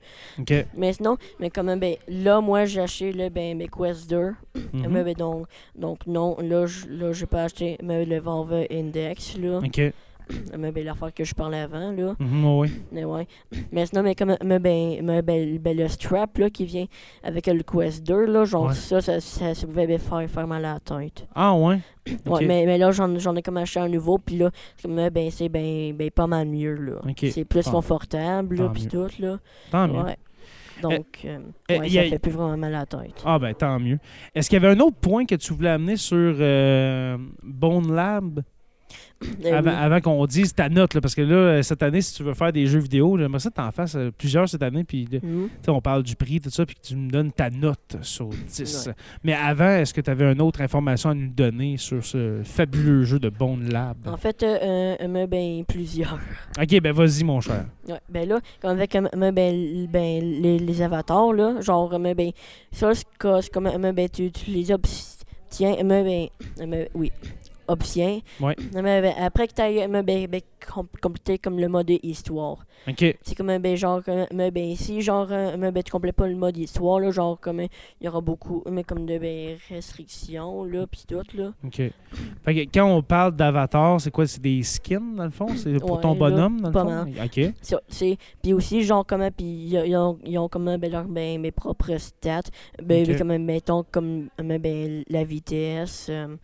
Mais 0.76 0.92
sinon, 0.94 1.16
mais 1.40 1.50
comme, 1.50 1.74
ben, 1.80 1.96
là, 2.10 2.42
moi, 2.42 2.66
j'ai 2.66 2.82
acheté, 2.82 3.14
ben, 3.30 3.58
ben, 3.58 3.68
Quest 3.70 4.10
2, 4.10 4.34
Mhm. 4.74 4.88
mais, 4.90 5.04
ben, 5.06 5.14
donc, 5.16 5.48
donc, 5.76 6.06
non, 6.08 6.36
là, 6.42 6.66
j'ai 7.14 7.26
pas 7.26 7.44
acheté, 7.44 7.78
mais, 7.82 8.04
le 8.04 8.20
Valve 8.20 8.66
Index, 8.70 9.38
là, 9.38 9.60
OK. 9.60 9.82
mais, 10.58 10.72
ben, 10.72 10.86
l'affaire 10.86 11.14
que 11.14 11.24
je 11.24 11.34
parlais 11.34 11.60
avant, 11.60 11.92
là. 11.92 12.16
Mhm, 12.20 12.58
ouais. 12.58 12.70
Mais 12.92 13.06
ouais. 13.06 13.28
Mais 13.72 13.86
sinon, 13.86 14.04
mais 14.04 14.16
comme 14.16 14.36
mais 14.44 14.60
ben, 14.60 15.00
mais 15.04 15.22
ben, 15.22 15.58
ben, 15.60 15.78
le 15.78 15.88
strap 15.88 16.38
là, 16.38 16.50
qui 16.50 16.66
vient 16.66 16.86
avec 17.24 17.48
le 17.48 17.64
Quest 17.64 18.06
2, 18.06 18.26
là, 18.26 18.46
genre 18.46 18.68
Ouais. 18.68 18.74
ça, 18.74 19.02
ça, 19.02 19.20
ça, 19.20 19.54
ça 19.54 19.68
pouvait 19.68 19.98
faire, 19.98 20.30
faire 20.30 20.48
mal 20.48 20.66
à 20.66 20.74
la 20.76 20.80
tête. 20.80 21.26
Ah, 21.36 21.54
ouais? 21.56 21.80
Ouais, 22.26 22.46
mais, 22.46 22.66
mais 22.66 22.78
là, 22.78 22.92
j'en, 22.92 23.36
ai 23.36 23.42
comme 23.42 23.58
acheté 23.58 23.80
un 23.80 23.90
nouveau, 23.90 24.18
puis 24.18 24.38
là, 24.38 24.50
comme, 24.82 24.98
euh, 24.98 25.10
ben, 25.10 25.30
c'est 25.30 25.50
ben, 25.50 25.94
ben, 25.96 26.10
pas 26.12 26.28
mal 26.28 26.48
mieux, 26.48 26.76
là. 26.76 27.02
C'est 27.32 27.46
plus 27.46 27.64
Tant- 27.64 27.72
confortable, 27.72 28.56
là, 28.58 28.70
puis 28.74 28.84
mieux. 28.84 28.90
tout, 28.90 29.22
là. 29.22 29.38
Tant 29.72 29.88
mieux. 29.88 30.14
Donc, 30.82 31.06
euh, 31.26 31.40
euh, 31.72 31.80
ouais, 31.80 31.90
y 31.90 31.98
a- 31.98 32.04
ça 32.04 32.10
fait 32.12 32.20
plus 32.20 32.32
vraiment 32.32 32.56
mal 32.56 32.76
à 32.76 32.80
la 32.80 32.86
tête. 32.86 33.24
Ah 33.26 33.40
ben 33.40 33.52
tant 33.56 33.80
mieux. 33.80 33.98
Est-ce 34.36 34.48
qu'il 34.48 34.62
y 34.62 34.64
avait 34.64 34.76
un 34.76 34.80
autre 34.80 34.98
point 34.98 35.26
que 35.26 35.34
tu 35.34 35.52
voulais 35.54 35.72
amener 35.72 35.96
sur 35.96 36.36
euh, 36.40 37.18
Bone 37.42 37.96
Lab 37.96 38.42
avant, 39.46 39.70
oui. 39.72 39.76
avant 39.78 40.02
qu'on 40.02 40.26
dise 40.26 40.54
ta 40.54 40.70
note 40.70 40.94
là, 40.94 41.02
parce 41.02 41.16
que 41.16 41.22
là 41.22 41.36
euh, 41.36 41.62
cette 41.64 41.82
année 41.84 42.02
si 42.02 42.14
tu 42.14 42.24
veux 42.24 42.34
faire 42.34 42.52
des 42.54 42.68
jeux 42.68 42.80
vidéo, 42.80 43.18
j'aimerais 43.18 43.40
ça 43.40 43.50
que 43.50 43.56
t'en 43.56 43.72
fasses 43.72 43.96
euh, 43.96 44.12
plusieurs 44.16 44.48
cette 44.48 44.62
année 44.64 44.84
puis 44.84 45.08
là, 45.12 45.20
tu 45.64 45.70
on 45.70 45.82
parle 45.82 46.04
du 46.04 46.16
prix 46.16 46.40
tout 46.40 46.50
ça 46.50 46.66
puis 46.66 46.76
que 46.76 46.82
tu 46.82 46.96
me 46.96 47.10
donnes 47.10 47.32
ta 47.32 47.50
note 47.50 47.98
sur 48.02 48.28
10. 48.30 48.88
Ouais. 48.88 48.94
Mais 49.24 49.34
avant, 49.34 49.70
est-ce 49.70 49.94
que 49.94 50.02
tu 50.02 50.10
avais 50.10 50.32
une 50.32 50.42
autre 50.42 50.62
information 50.62 51.10
à 51.10 51.14
nous 51.14 51.30
donner 51.30 51.78
sur 51.78 52.04
ce 52.06 52.42
fabuleux 52.44 53.04
jeu 53.04 53.20
de 53.20 53.30
Bone 53.30 53.70
Lab? 53.70 53.98
En 54.08 54.18
fait, 54.18 54.44
euh, 54.44 54.96
euh, 55.02 55.28
ben, 55.28 55.64
plusieurs. 55.66 56.20
OK, 56.60 56.80
ben 56.82 56.92
vas-y 56.94 57.24
mon 57.24 57.42
cher. 57.42 57.66
Ouais, 57.88 58.00
ben 58.10 58.28
là, 58.30 58.40
comme 58.62 58.72
avec 58.72 58.96
euh, 58.96 59.02
ben, 59.16 59.32
ben, 59.90 60.22
les, 60.42 60.60
les 60.60 60.82
avatars, 60.82 61.34
là, 61.34 61.60
genre, 61.62 61.98
ben, 62.00 62.32
ça, 62.72 62.94
c'est 62.94 63.06
co- 63.20 63.42
c'est 63.42 63.52
comme, 63.52 63.70
ben, 63.94 64.10
tu, 64.10 64.32
tu 64.32 64.52
les 64.52 64.72
obtiens, 64.72 65.76
euh, 65.80 65.84
ben, 65.84 66.28
euh, 66.74 66.86
oui, 66.94 67.12
obtiens. 67.68 68.20
Ouais. 68.40 68.56
Euh, 68.76 68.82
ben, 69.02 69.14
après 69.20 69.48
que 69.48 69.54
tu 69.54 69.62
as 69.62 69.88
ben, 69.88 70.04
ben, 70.04 70.42
com- 70.74 70.88
complété 71.02 71.38
comme 71.38 71.60
le 71.60 71.68
mode 71.68 71.92
histoire. 72.04 72.66
OK. 72.88 73.18
C'est 73.22 73.36
comme, 73.36 73.50
euh, 73.50 73.60
ben, 73.60 73.76
genre, 73.76 74.02
euh, 74.08 74.26
euh, 74.34 74.52
ben, 74.52 74.76
si, 74.76 75.02
genre, 75.02 75.28
euh, 75.32 75.58
ben, 75.58 75.84
tu 75.84 75.92
complètes 75.92 76.16
pas 76.16 76.28
le 76.28 76.36
mode 76.36 76.58
histoire, 76.58 77.00
là, 77.00 77.12
genre, 77.12 77.40
comme, 77.40 77.60
euh, 77.62 77.68
il 78.00 78.06
y 78.06 78.08
aura 78.10 78.22
beaucoup, 78.22 78.64
mais 78.70 78.84
comme 78.84 79.06
de, 79.06 79.18
ben, 79.18 79.58
restrictions, 79.70 80.64
là, 80.64 80.86
pis 80.88 81.06
tout, 81.08 81.22
là. 81.36 81.54
OK. 81.66 81.76
Fait 82.46 82.56
que 82.56 82.60
quand 82.74 82.86
on 82.86 83.02
parle 83.02 83.36
d'avatar, 83.36 84.00
c'est 84.00 84.12
quoi? 84.12 84.26
C'est 84.28 84.42
des 84.42 84.64
skins 84.64 85.16
dans 85.16 85.26
le 85.26 85.30
fond? 85.30 85.48
C'est 85.56 85.78
pour 85.80 85.94
Ouais, 85.94 86.02
ton 86.02 86.14
là, 86.14 86.20
bonhomme 86.20 86.62
dans 86.62 86.70
le 86.70 86.74
fond? 86.74 86.86
mal. 86.86 87.26
OK. 87.26 87.54
C'est 87.90 88.18
puis 88.42 88.54
aussi 88.54 88.84
genre 88.84 89.06
comment 89.06 89.30
puis 89.32 89.46
ils 89.46 89.96
ont 89.96 90.18
ils 90.26 90.38
ont 90.38 90.48
comme 90.48 90.78
ben, 90.78 90.92
leur, 90.92 91.04
ben, 91.06 91.40
mes 91.42 91.52
propres 91.52 91.98
stats 91.98 92.42
ben 92.82 93.10
Ok. 93.10 93.18
comme 93.18 93.38
mettons 93.38 93.84
comme 93.92 94.30
ben, 94.38 94.60
ben, 94.62 95.04
la 95.10 95.24
vitesse 95.24 96.08
euh, 96.10 96.36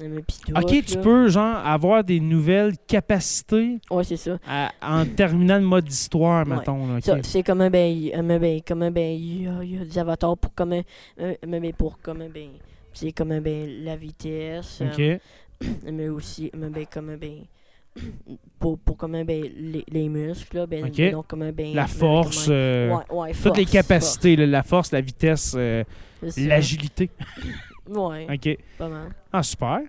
euh, 0.00 0.20
OK, 0.56 0.84
tu 0.84 0.94
là. 0.96 1.00
peux 1.02 1.28
genre 1.28 1.56
avoir 1.66 2.04
des 2.04 2.20
nouvelles 2.20 2.74
capacités 2.86 3.78
ouais 3.90 4.04
c'est 4.04 4.16
ça 4.16 4.38
à- 4.46 4.70
en 4.82 5.04
terminant 5.06 5.56
le 5.58 5.64
mode 5.64 5.88
histoire, 5.90 6.46
Ouais. 6.46 6.56
mettons. 6.56 6.86
là, 6.86 6.96
OK. 6.98 7.02
Ça, 7.04 7.16
c'est 7.22 7.42
comme 7.42 7.68
ben 7.68 7.90
il- 7.96 8.12
euh, 8.14 8.38
ben 8.38 8.60
comme 8.66 8.88
ben 8.90 9.14
il 9.18 9.42
y, 9.42 9.74
y 9.74 9.78
a 9.78 9.84
des 9.84 9.98
avatars 9.98 10.36
pour 10.38 10.54
comme 10.54 10.72
euh, 10.74 10.82
euh, 11.20 11.34
mais 11.46 11.72
pour 11.72 11.98
comme 12.00 12.26
ben 12.32 12.48
c'est 12.92 13.12
comme 13.12 13.38
ben 13.40 13.84
la 13.84 13.96
vitesse 13.96 14.80
euh, 14.82 15.18
OK. 15.64 15.70
mais 15.92 16.08
aussi 16.08 16.50
mais 16.56 16.68
ben 16.68 16.86
comme 16.92 17.16
ben 17.16 17.38
pour 18.58 18.78
pour 18.78 18.96
comme 18.96 19.22
ben 19.24 19.42
les, 19.56 19.84
les 19.88 20.08
muscles 20.08 20.56
là, 20.56 20.66
ben, 20.66 20.84
Ok. 20.86 20.96
ben, 20.96 21.12
donc 21.12 21.26
comme 21.28 21.50
ben 21.52 21.74
La 21.74 21.82
ben, 21.82 21.88
force, 21.88 22.46
euh, 22.50 22.90
ouais, 22.90 23.04
ouais, 23.10 23.32
toutes 23.32 23.56
les 23.56 23.64
force, 23.64 23.70
capacités, 23.72 24.36
là, 24.36 24.46
la 24.46 24.62
force, 24.64 24.90
la 24.92 25.00
vitesse, 25.00 25.54
euh, 25.56 25.84
force, 26.20 26.36
l'agilité. 26.38 27.10
Ouais, 27.88 28.26
OK. 28.32 28.58
pas 28.78 28.88
mal. 28.88 29.14
Ah, 29.32 29.42
super. 29.42 29.80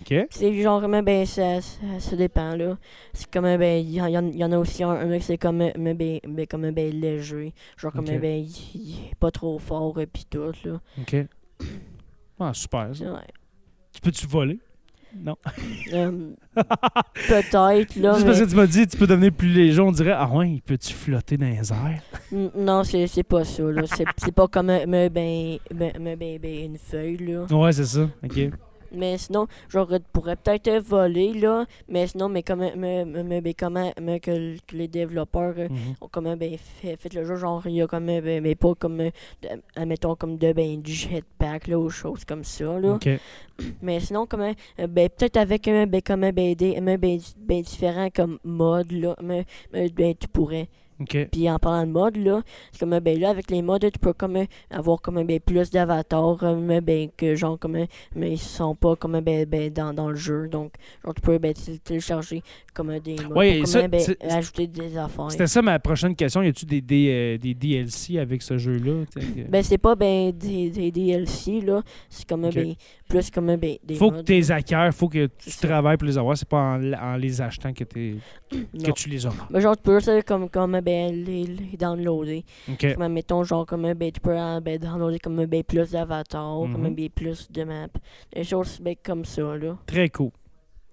OK. 0.00 0.14
C'est 0.30 0.62
genre, 0.62 0.88
mais 0.88 1.02
ben, 1.02 1.26
ça, 1.26 1.60
ça, 1.60 1.80
ça 1.98 2.16
dépend, 2.16 2.54
là. 2.56 2.78
C'est 3.12 3.30
comme, 3.30 3.44
euh, 3.44 3.58
ben, 3.58 3.84
il 3.84 3.90
y, 3.90 3.94
y 3.96 4.00
en- 4.00 4.26
il 4.28 4.36
y 4.36 4.44
en 4.44 4.52
a 4.52 4.58
aussi 4.58 4.82
un, 4.82 5.04
mec, 5.06 5.22
c'est 5.22 5.36
comme, 5.36 5.60
euh, 5.60 5.70
mais 5.78 5.92
ben, 5.94 6.20
ben, 6.26 6.46
comme, 6.46 6.64
euh, 6.64 6.72
ben, 6.72 6.90
léger. 6.90 7.52
Genre, 7.76 7.92
comme, 7.92 8.04
Ok. 8.06 8.10
euh, 8.12 8.18
ben, 8.18 8.38
il 8.38 8.48
il 8.74 9.08
est 9.10 9.14
pas 9.16 9.30
trop 9.30 9.58
fort, 9.58 10.00
et 10.00 10.06
pis 10.06 10.24
tout, 10.24 10.52
là. 10.64 10.80
OK. 11.00 11.16
Ah, 12.38 12.54
super. 12.54 12.94
ça. 12.96 13.12
Ouais. 13.12 13.20
Tu 13.92 14.00
peux-tu 14.00 14.26
voler? 14.26 14.58
Non. 15.16 15.36
Euh, 15.92 16.30
Peut-être, 17.28 17.96
là. 17.96 18.14
Juste 18.14 18.20
mais- 18.20 18.24
parce 18.24 18.40
que 18.40 18.44
tu 18.50 18.56
m'as 18.56 18.66
dit 18.66 18.86
tu 18.86 18.96
peux 18.96 19.06
devenir 19.06 19.32
plus 19.32 19.48
léger, 19.48 19.80
on 19.80 19.92
dirait 19.92 20.14
Ah 20.16 20.28
ouais, 20.28 20.60
peux-tu 20.64 20.92
flotter 20.92 21.36
dans 21.36 21.46
les 21.46 21.72
airs? 21.72 22.02
Non, 22.56 22.82
c'est 22.84 23.22
pas 23.22 23.44
ça, 23.44 23.62
là. 23.64 23.82
C'est 23.86 24.32
pas 24.32 24.46
comme 24.48 24.70
un, 24.70 24.86
ben, 24.86 25.10
ben, 25.10 25.58
ben, 25.74 26.16
ben, 26.16 26.64
une 26.64 26.78
feuille, 26.78 27.16
là. 27.18 27.46
Ouais, 27.50 27.72
c'est 27.72 27.86
ça. 27.86 28.08
OK. 28.24 28.50
Mais 28.92 29.18
sinon, 29.18 29.46
j'aurais 29.68 30.00
pourrais 30.12 30.36
peut-être 30.36 30.70
voler, 30.78 31.32
là. 31.34 31.64
Mais 31.88 32.06
sinon, 32.06 32.28
mais 32.28 32.42
comment, 32.42 32.70
me, 32.76 33.04
me, 33.04 33.22
me- 33.22 33.40
ben, 33.40 33.54
comment 33.58 33.92
me- 34.00 34.18
que, 34.18 34.56
que 34.66 34.76
les 34.76 34.88
développeurs 34.88 35.54
euh, 35.58 35.68
Mhm. 35.68 35.94
ont 36.00 36.08
comme 36.08 36.34
ben, 36.36 36.56
fait, 36.58 36.96
fait 36.96 37.14
le 37.14 37.24
jeu, 37.24 37.36
genre, 37.36 37.62
il 37.66 37.72
y 37.74 37.82
a 37.82 37.86
comme, 37.86 38.08
euh, 38.08 38.20
ben, 38.20 38.42
mais 38.42 38.54
pas 38.54 38.74
comme, 38.74 39.00
euh, 39.00 39.10
admettons, 39.76 40.14
comme 40.16 40.36
de, 40.38 40.52
ben, 40.52 40.80
du 40.80 40.92
jetpack, 40.92 41.66
là, 41.68 41.78
ou 41.78 41.90
choses 41.90 42.24
comme 42.24 42.44
ça, 42.44 42.78
là. 42.78 42.94
OK. 42.94 43.08
Mais 43.82 44.00
sinon, 44.00 44.26
comment, 44.26 44.52
euh, 44.78 44.86
ben, 44.86 45.08
peut-être 45.08 45.36
avec, 45.36 45.64
ben, 45.64 46.00
comme, 46.02 46.24
euh, 46.24 46.32
ben, 46.32 46.54
des, 46.54 46.80
ben, 46.80 46.98
ben, 46.98 47.60
différents, 47.62 48.10
comme, 48.10 48.38
modes, 48.44 48.92
là, 48.92 49.14
mais, 49.22 49.44
mais, 49.72 49.88
ben, 49.90 50.14
tu 50.18 50.28
pourrais. 50.28 50.68
OK. 51.00 51.28
Puis 51.32 51.50
en 51.50 51.58
parlant 51.58 51.86
de 51.86 51.92
mode, 51.92 52.16
là, 52.16 52.42
c'est 52.72 52.80
comme 52.80 52.98
ben 53.00 53.18
là, 53.18 53.30
avec 53.30 53.50
les 53.50 53.62
modes, 53.62 53.80
tu 53.90 53.98
peux 53.98 54.12
comme 54.12 54.36
euh, 54.36 54.44
avoir 54.70 55.00
comme 55.00 55.22
ben, 55.24 55.40
plus 55.40 55.70
d'avatars, 55.70 56.42
euh, 56.44 56.54
mais 56.56 56.80
ben 56.80 57.08
que 57.16 57.34
genre 57.34 57.58
comme 57.58 57.76
euh, 57.76 57.86
mais 58.14 58.32
ils 58.32 58.38
sont 58.38 58.74
pas 58.74 58.96
comme 58.96 59.18
ben, 59.20 59.44
ben 59.46 59.72
dans, 59.72 59.92
dans 59.94 60.10
le 60.10 60.16
jeu. 60.16 60.48
Donc 60.48 60.72
genre 61.04 61.14
tu 61.14 61.20
peux 61.22 61.38
ben, 61.38 61.52
tél- 61.52 61.78
télécharger 61.80 62.42
comme 62.74 62.90
euh, 62.90 63.00
des 63.00 63.16
modes 63.16 63.36
Ouais, 63.36 63.58
pour 63.60 63.68
ça, 63.68 63.80
comme, 63.82 63.90
ben, 63.90 64.00
ajouter 64.28 64.66
des 64.66 64.96
affaires. 64.96 65.30
C'était 65.30 65.46
ça 65.46 65.62
ma 65.62 65.78
prochaine 65.78 66.14
question. 66.14 66.42
Y 66.42 66.48
a-tu 66.48 66.66
des, 66.66 66.80
des, 66.80 67.08
euh, 67.10 67.38
des 67.38 67.54
DLC 67.54 68.18
avec 68.18 68.42
ce 68.42 68.58
jeu-là? 68.58 69.04
Ben 69.48 69.62
c'est 69.62 69.78
pas 69.78 69.94
ben 69.94 70.32
des, 70.32 70.70
des 70.70 70.90
DLC 70.90 71.60
là, 71.62 71.82
c'est 72.08 72.28
comme 72.28 72.44
euh, 72.44 72.48
Ok. 72.48 72.54
ben 72.54 72.74
plus 73.08 73.30
comme 73.30 73.48
euh, 73.50 73.56
ben 73.56 73.76
des 73.82 73.94
faut 73.94 74.10
que 74.10 74.20
tu 74.22 74.32
les 74.32 74.50
acquières, 74.52 74.92
faut 74.94 75.08
que 75.08 75.26
tu 75.26 75.50
travailles 75.60 75.96
pour 75.96 76.06
les 76.06 76.18
avoir. 76.18 76.36
C'est 76.36 76.48
pas 76.48 76.76
en, 76.76 76.92
en 76.92 77.16
les 77.16 77.40
achetant 77.40 77.72
que, 77.72 77.84
t'es- 77.84 78.16
que 78.50 78.90
tu 78.92 79.08
les 79.08 79.24
auras. 79.26 79.46
Ben, 79.50 79.60
genre 79.60 79.76
tu 79.76 79.82
peux 79.82 79.98
ça 80.00 80.20
comme 80.22 80.48
comme 80.48 80.74
euh, 80.74 80.80
ben 80.90 81.24
les, 81.24 81.44
les 81.44 81.76
downloader. 81.76 82.44
Comme 82.80 83.12
mettons 83.12 83.44
genre 83.44 83.64
comme 83.66 83.92
ben 83.94 84.10
tu 84.12 84.20
peux 84.20 84.36
euh, 84.38 84.60
ben, 84.60 84.78
downloader 84.78 85.18
comme 85.18 85.38
euh, 85.40 85.46
ben 85.46 85.62
plus 85.62 85.90
d'avatars, 85.90 86.60
comme 86.72 86.86
Mhm. 86.88 86.94
ben 86.94 87.08
plus 87.10 87.50
de 87.50 87.64
maps. 87.64 87.86
Des 88.34 88.44
choses 88.44 88.80
ben 88.80 88.94
comme 89.02 89.24
ça 89.24 89.56
là. 89.56 89.76
Très 89.86 90.08
cool. 90.08 90.30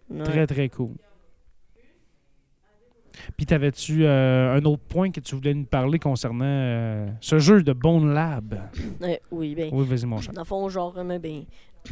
Ouais. 0.10 0.24
Très, 0.24 0.48
très 0.48 0.70
cool. 0.70 0.96
Puis, 3.36 3.48
t'avais-tu 3.48 4.06
euh, 4.06 4.54
un 4.56 4.64
autre 4.66 4.84
point 4.88 5.10
que 5.12 5.20
tu 5.20 5.34
voulais 5.36 5.54
nous 5.56 5.66
parler 5.66 5.98
concernant 5.98 6.46
euh, 6.46 7.08
ce 7.20 7.40
jeu 7.40 7.64
de 7.64 7.74
Bone 7.74 8.14
Lab? 8.14 8.70
Euh, 9.02 9.16
oui, 9.32 9.56
ben, 9.56 9.70
Oui, 9.74 9.86
vas-y, 9.88 10.06
mon 10.06 10.18
chat. 10.22 10.32
dans 10.34 10.42
le 10.42 10.46
fond, 10.46 10.70
genre, 10.70 10.94
mais 11.04 11.18
ben, 11.18 11.44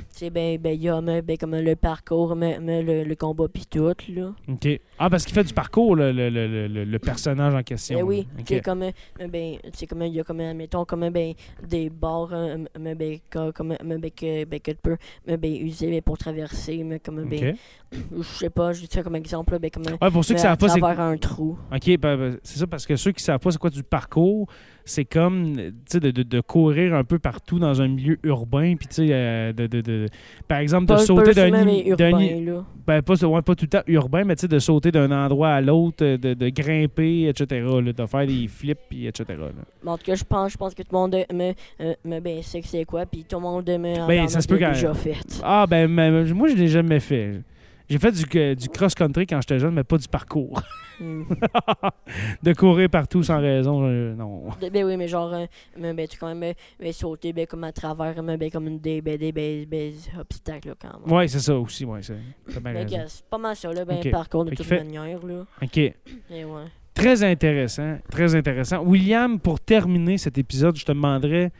c'est 0.10 0.30
ben, 0.30 0.60
ben, 0.60 0.76
il 0.76 0.84
y 0.84 0.90
a 0.90 1.02
ben, 1.02 1.38
comme 1.38 1.56
le 1.56 1.76
parcours, 1.76 2.36
mais 2.36 2.60
le, 2.60 3.04
le 3.04 3.16
combat 3.16 3.48
pis 3.48 3.66
tout, 3.66 3.92
là. 4.10 4.34
OK. 4.48 4.68
Ah, 4.98 5.10
parce 5.10 5.26
qu'il 5.26 5.34
fait 5.34 5.44
du 5.44 5.54
parcours, 5.54 5.96
le, 5.96 6.12
le, 6.12 6.30
le, 6.30 6.68
le- 6.68 6.84
le 6.86 7.00
personnage 7.00 7.54
en 7.54 7.64
question. 7.64 8.00
Eh 8.00 8.04
oui, 8.04 8.28
c'est 8.48 8.62
comme, 8.62 8.84
euh, 8.84 8.92
ben, 9.28 9.56
c'est 9.74 9.88
comme, 9.88 10.04
il 10.04 10.14
y 10.14 10.20
a 10.20 10.24
comme, 10.24 10.38
mettons, 10.54 10.86
comme, 10.86 11.10
ben, 11.10 11.34
des 11.68 11.92
euh, 12.04 12.66
ben, 12.96 13.20
que- 13.30 13.52
comme, 13.52 13.76
mais, 13.84 13.98
ben, 13.98 14.12
que, 14.12 14.46
ben, 14.46 14.60
que 14.60 14.72
tu 14.72 14.78
peux, 14.82 14.98
ben, 15.28 15.54
user 15.56 15.90
ben, 15.92 16.02
pour 16.02 16.18
traverser, 16.18 16.84
mais 16.84 17.00
comme, 17.00 17.24
ben, 17.26 17.50
OK. 17.50 18.00
je 18.18 18.24
sais 18.24 18.50
pas, 18.50 18.72
je 18.74 18.82
dis 18.82 18.88
ça 18.90 19.04
comme 19.04 19.16
exemple, 19.16 19.58
ben, 19.60 19.70
comme, 19.70 19.84
Ouais, 20.02 20.12
pour 20.12 20.24
ceux 20.24 20.34
qui 20.36 20.40
à 20.40 20.44
savent 20.44 20.58
pas, 20.58 20.70
c'est 20.70 20.82
un 20.84 21.18
trou. 21.18 21.58
OK, 21.74 21.98
ben, 21.98 22.18
ben, 22.18 22.38
c'est 22.44 22.60
ça, 22.60 22.68
parce 22.68 22.86
que 22.86 22.96
ceux 22.96 23.12
qui 23.12 23.24
savent 23.24 23.40
pas 23.40 23.52
c'est 23.52 23.58
quoi 23.58 23.70
du 23.70 23.84
parcours, 23.84 24.48
c'est 24.86 25.06
comme, 25.06 25.56
tu 25.56 25.74
sais, 25.88 26.00
de, 26.00 26.12
de- 26.12 26.24
de 26.24 26.40
courir 26.42 26.94
un 26.94 27.04
peu 27.04 27.20
partout 27.20 27.60
dans 27.60 27.82
un 27.82 27.88
milieu 27.88 28.18
urbain, 28.24 28.76
puis 28.78 28.88
tu 28.88 28.96
sais, 28.96 29.08
euh, 29.12 29.52
de, 29.52 29.68
de, 29.68 29.82
de- 29.82 30.06
par 30.48 30.60
exemple, 30.60 30.86
de 30.86 30.94
Pas, 30.94 31.00
sauter 31.00 31.34
pas 31.34 31.50
d'un... 31.50 31.52
d'un 31.52 31.68
urbain, 31.68 32.42
là. 32.42 32.66
ben, 32.86 33.02
pas, 33.02 33.16
ouais, 33.26 33.42
pas 33.42 33.56
tout 33.56 33.66
le 33.66 33.70
temps 33.70 33.84
urbain, 33.88 34.24
mais 34.24 34.36
tu 34.36 34.42
sais, 34.42 34.48
de 34.48 34.60
sauter 34.60 34.85
d'un 34.92 35.12
endroit 35.12 35.50
à 35.50 35.62
l'autre, 35.62 36.04
euh, 36.04 36.18
de, 36.18 36.34
de 36.34 36.50
grimper, 36.50 37.28
etc., 37.28 37.66
là, 37.84 37.94
de 37.94 38.06
faire 38.06 38.28
des 38.28 38.48
flips, 38.48 38.80
puis 38.90 39.08
etc., 39.08 39.26
là. 39.30 39.92
En 39.92 39.98
tout 39.98 40.06
cas, 40.06 40.16
je 40.16 40.24
pense, 40.24 40.52
je 40.54 40.58
pense 40.58 40.74
que 40.74 40.82
tout 40.84 40.90
le 40.92 40.98
monde 40.98 41.16
me, 41.34 41.54
euh, 41.82 41.94
me 42.04 42.20
ben, 42.20 42.42
sait 42.42 42.62
que 42.62 42.68
c'est 42.68 42.86
quoi, 42.86 43.06
puis 43.06 43.24
tout 43.28 43.36
le 43.38 43.42
monde 43.44 43.68
me 43.70 44.02
en 44.02 44.08
Ben, 44.08 44.24
en 44.24 44.28
ça 44.28 44.42
se 44.42 44.48
peut 44.48 44.58
quand- 44.58 44.72
déjà 44.72 44.94
fait. 44.94 45.18
Ah, 45.44 45.66
ben, 45.70 45.88
mais- 45.88 46.24
moi, 46.34 46.48
je 46.50 46.56
l'ai 46.56 46.68
jamais 46.68 47.00
fait. 47.00 47.42
J'ai 47.90 48.00
fait 48.00 48.12
du, 48.12 48.56
du 48.56 48.70
cross-country 48.70 49.28
quand 49.28 49.40
j'étais 49.42 49.60
jeune, 49.60 49.74
mais 49.74 49.84
pas 49.84 49.98
du 49.98 50.08
parcours. 50.08 50.62
Hmm. 51.00 51.24
de 52.44 52.54
courir 52.54 52.90
partout 52.90 53.22
sans 53.22 53.40
raison, 53.40 53.86
euh, 53.86 54.16
non. 54.16 54.50
Ben 54.72 54.86
oui, 54.86 54.96
mais 54.98 55.08
genre, 55.08 55.34
euh, 55.34 55.46
ben, 55.94 56.08
tu 56.08 56.18
quand 56.18 56.34
même 56.34 56.44
euh, 56.44 56.54
ben, 56.80 56.94
sauter 56.94 57.34
ben, 57.34 57.46
comme 57.46 57.64
à 57.64 57.72
travers, 57.72 58.22
mais, 58.24 58.38
ben, 58.38 58.50
comme 58.50 58.80
des, 58.80 59.02
ben, 59.02 59.18
des, 59.18 59.32
ben, 59.32 59.66
ben, 59.66 59.92
obstacles, 60.20 60.70
là, 60.70 60.76
quand 60.80 61.00
même. 61.06 61.12
Ouais, 61.14 61.28
c'est 61.28 61.40
ça 61.40 61.58
aussi, 61.58 61.86
ouais. 61.86 62.02
c'est- 62.02 62.16
pas 63.30 63.38
mal 63.38 63.56
ça, 63.56 63.74
là, 63.74 63.86
ben, 63.86 64.00
parcours 64.12 64.46
de 64.46 64.52
toute 64.52 64.66
fait- 64.66 64.78
manière, 64.78 65.26
là. 65.26 65.46
OK. 65.62 65.78
Et 65.78 65.94
ouais. 66.32 66.46
Très 66.94 67.24
intéressant, 67.24 67.98
très 68.10 68.36
intéressant. 68.36 68.82
William, 68.82 69.38
pour 69.40 69.60
terminer 69.60 70.18
cet 70.18 70.38
épisode, 70.38 70.78
je 70.78 70.86
te 70.86 70.94
demanderais 70.94 71.52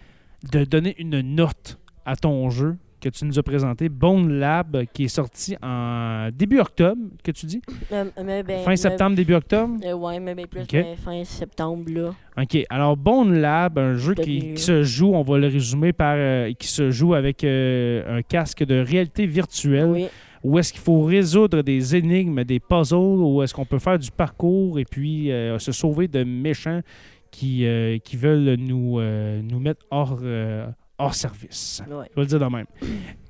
de 0.52 0.64
donner 0.64 0.96
une 0.98 1.20
note 1.22 1.78
à 2.06 2.16
ton 2.16 2.50
jeu 2.50 2.78
que 3.06 3.10
tu 3.16 3.24
nous 3.26 3.38
as 3.38 3.44
présenté, 3.44 3.88
Bone 3.88 4.40
Lab, 4.40 4.84
qui 4.92 5.04
est 5.04 5.10
sorti 5.10 5.56
en 5.62 6.30
début 6.34 6.60
octobre, 6.60 7.00
que 7.24 7.30
tu 7.30 7.46
dis? 7.46 7.62
Euh, 7.92 8.06
mais, 8.24 8.42
ben, 8.42 8.64
fin 8.64 8.72
mais- 8.72 8.78
septembre, 8.78 9.16
début 9.16 9.36
octobre? 9.36 9.76
euh, 9.86 9.94
ouais, 9.94 10.20
mais 10.20 10.34
ben, 10.34 10.48
plus 10.48 10.66
ben, 10.72 10.96
fin 10.98 11.24
septembre, 11.24 11.84
là. 11.88 12.16
OK. 12.42 12.66
Alors, 12.68 12.98
Bone 12.98 13.40
Lab, 13.40 13.78
un 13.78 13.94
jeu 13.94 14.16
qui, 14.16 14.58
se 14.58 14.82
joue, 14.82 15.14
on 15.14 15.22
va 15.22 15.38
le 15.38 15.48
résumer 15.48 15.94
par... 15.94 16.16
euh, 16.18 16.52
qui 16.58 16.68
se 16.68 16.90
joue 16.90 17.14
avec 17.14 17.44
euh, 17.44 18.18
un 18.18 18.24
casque 18.24 18.64
de 18.64 18.80
réalité 18.80 19.28
virtuelle. 19.28 19.90
Oui. 19.90 20.06
Où 20.44 20.58
est-ce 20.58 20.74
qu'il 20.74 20.82
faut 20.82 21.04
résoudre 21.04 21.62
des 21.62 21.96
énigmes, 21.96 22.44
des 22.44 22.60
puzzles, 22.60 22.96
où 22.96 23.44
est-ce 23.44 23.54
qu'on 23.54 23.66
peut 23.66 23.80
faire 23.80 24.00
du 24.00 24.10
parcours 24.10 24.80
et 24.80 24.86
puis 24.86 25.32
euh, 25.32 25.60
se 25.60 25.72
sauver 25.72 26.08
de 26.08 26.24
méchants 26.24 26.82
qui, 27.30 27.66
euh, 27.68 28.00
qui 28.00 28.18
veulent 28.18 28.56
nous, 28.56 29.00
euh, 29.00 29.42
nous 29.44 29.60
mettre 29.60 29.86
hors, 29.92 30.20
euh, 30.24 30.68
hors 30.98 31.14
service. 31.16 31.82
Ouais. 31.88 32.06
Je 32.12 32.16
vais 32.16 32.22
le 32.22 32.26
dire 32.26 32.40
de 32.40 32.46
même. 32.46 32.66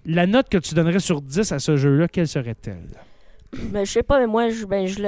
La 0.06 0.28
note 0.28 0.50
que 0.50 0.58
tu 0.58 0.74
donnerais 0.76 1.00
sur 1.00 1.22
10 1.22 1.52
à 1.52 1.60
ce 1.60 1.78
jeu-là, 1.78 2.08
quelle 2.08 2.28
serait-elle? 2.28 2.90
Mais 3.72 3.86
je 3.86 3.92
sais 3.92 4.04
pas, 4.04 4.20
mais 4.20 4.28
moi, 4.28 4.50
je, 4.50 4.66
ben, 4.66 4.86
je 4.86 5.00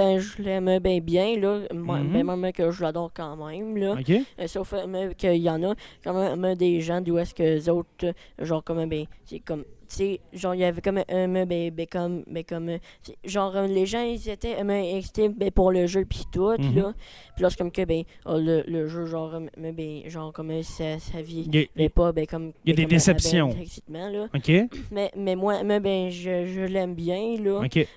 l'aime 0.41 0.79
bien 0.79 0.99
bien, 0.99 1.37
là. 1.37 1.59
Moi, 1.73 1.99
Mhm. 1.99 2.23
ben, 2.23 2.35
même 2.37 2.51
que 2.53 2.71
je 2.71 2.81
l'adore 2.81 3.11
quand 3.13 3.35
même, 3.45 3.75
là. 3.75 3.95
Euh, 4.39 4.47
sauf 4.47 4.73
euh, 4.73 5.11
qu'il 5.13 5.35
y 5.35 5.49
en 5.49 5.61
a 5.63 5.75
quand 6.03 6.13
même 6.13 6.55
des 6.55 6.79
gens 6.79 7.01
d'où 7.01 7.17
est-ce 7.17 7.33
que 7.33 7.43
les 7.43 7.67
autres 7.67 8.13
genre 8.39 8.63
comme 8.63 8.87
ben 8.87 9.05
c'est 9.25 9.39
comme 9.39 9.65
sais 9.87 10.19
genre 10.33 10.53
il 10.55 10.59
y 10.59 10.63
avait 10.63 10.81
comme 10.81 11.01
un 11.09 11.27
ben, 11.45 11.69
ben, 11.71 11.87
comme 11.91 12.23
ben, 12.27 12.43
comme 12.43 12.69
euh, 12.69 12.77
genre 13.25 13.55
euh, 13.55 13.67
les 13.67 13.85
gens 13.85 14.01
ils 14.03 14.29
étaient 14.29 14.59
euh, 14.59 14.63
ben, 14.63 14.83
excités 14.97 15.29
ben, 15.29 15.51
pour 15.51 15.71
le 15.71 15.87
jeu 15.87 16.05
puis 16.05 16.23
tout 16.31 16.55
Mhm. 16.57 16.75
là 16.75 16.93
puis 17.35 17.43
là 17.43 17.49
c'est 17.49 17.57
comme 17.57 17.71
que 17.71 17.85
ben 17.85 18.03
oh, 18.25 18.37
le, 18.37 18.63
le 18.67 18.87
jeu 18.87 19.05
genre 19.05 19.33
euh, 19.35 19.47
mais, 19.57 19.71
ben 19.71 20.01
genre 20.09 20.31
comme 20.33 20.51
euh, 20.51 20.63
ça 20.63 20.99
ça 20.99 21.21
vit 21.21 21.43
Il 21.51 21.55
y 21.55 21.63
a- 21.63 21.67
mais 21.75 21.89
pas 21.89 22.11
ben 22.11 22.25
comme 22.25 22.51
Il 22.65 22.69
y 22.69 22.73
a 22.73 22.75
des 22.75 22.83
comme, 22.83 22.91
euh, 22.91 22.95
déceptions. 22.95 23.49
ben, 23.87 24.09
là 24.11 24.27
OK? 24.35 24.51
mais 24.91 25.11
mais 25.15 25.35
moi 25.35 25.63
mais, 25.63 25.79
ben 25.79 26.09
je, 26.09 26.45
je 26.45 26.61
l'aime 26.61 26.95
bien 26.95 27.37
là 27.41 27.61
OK. 27.65 27.87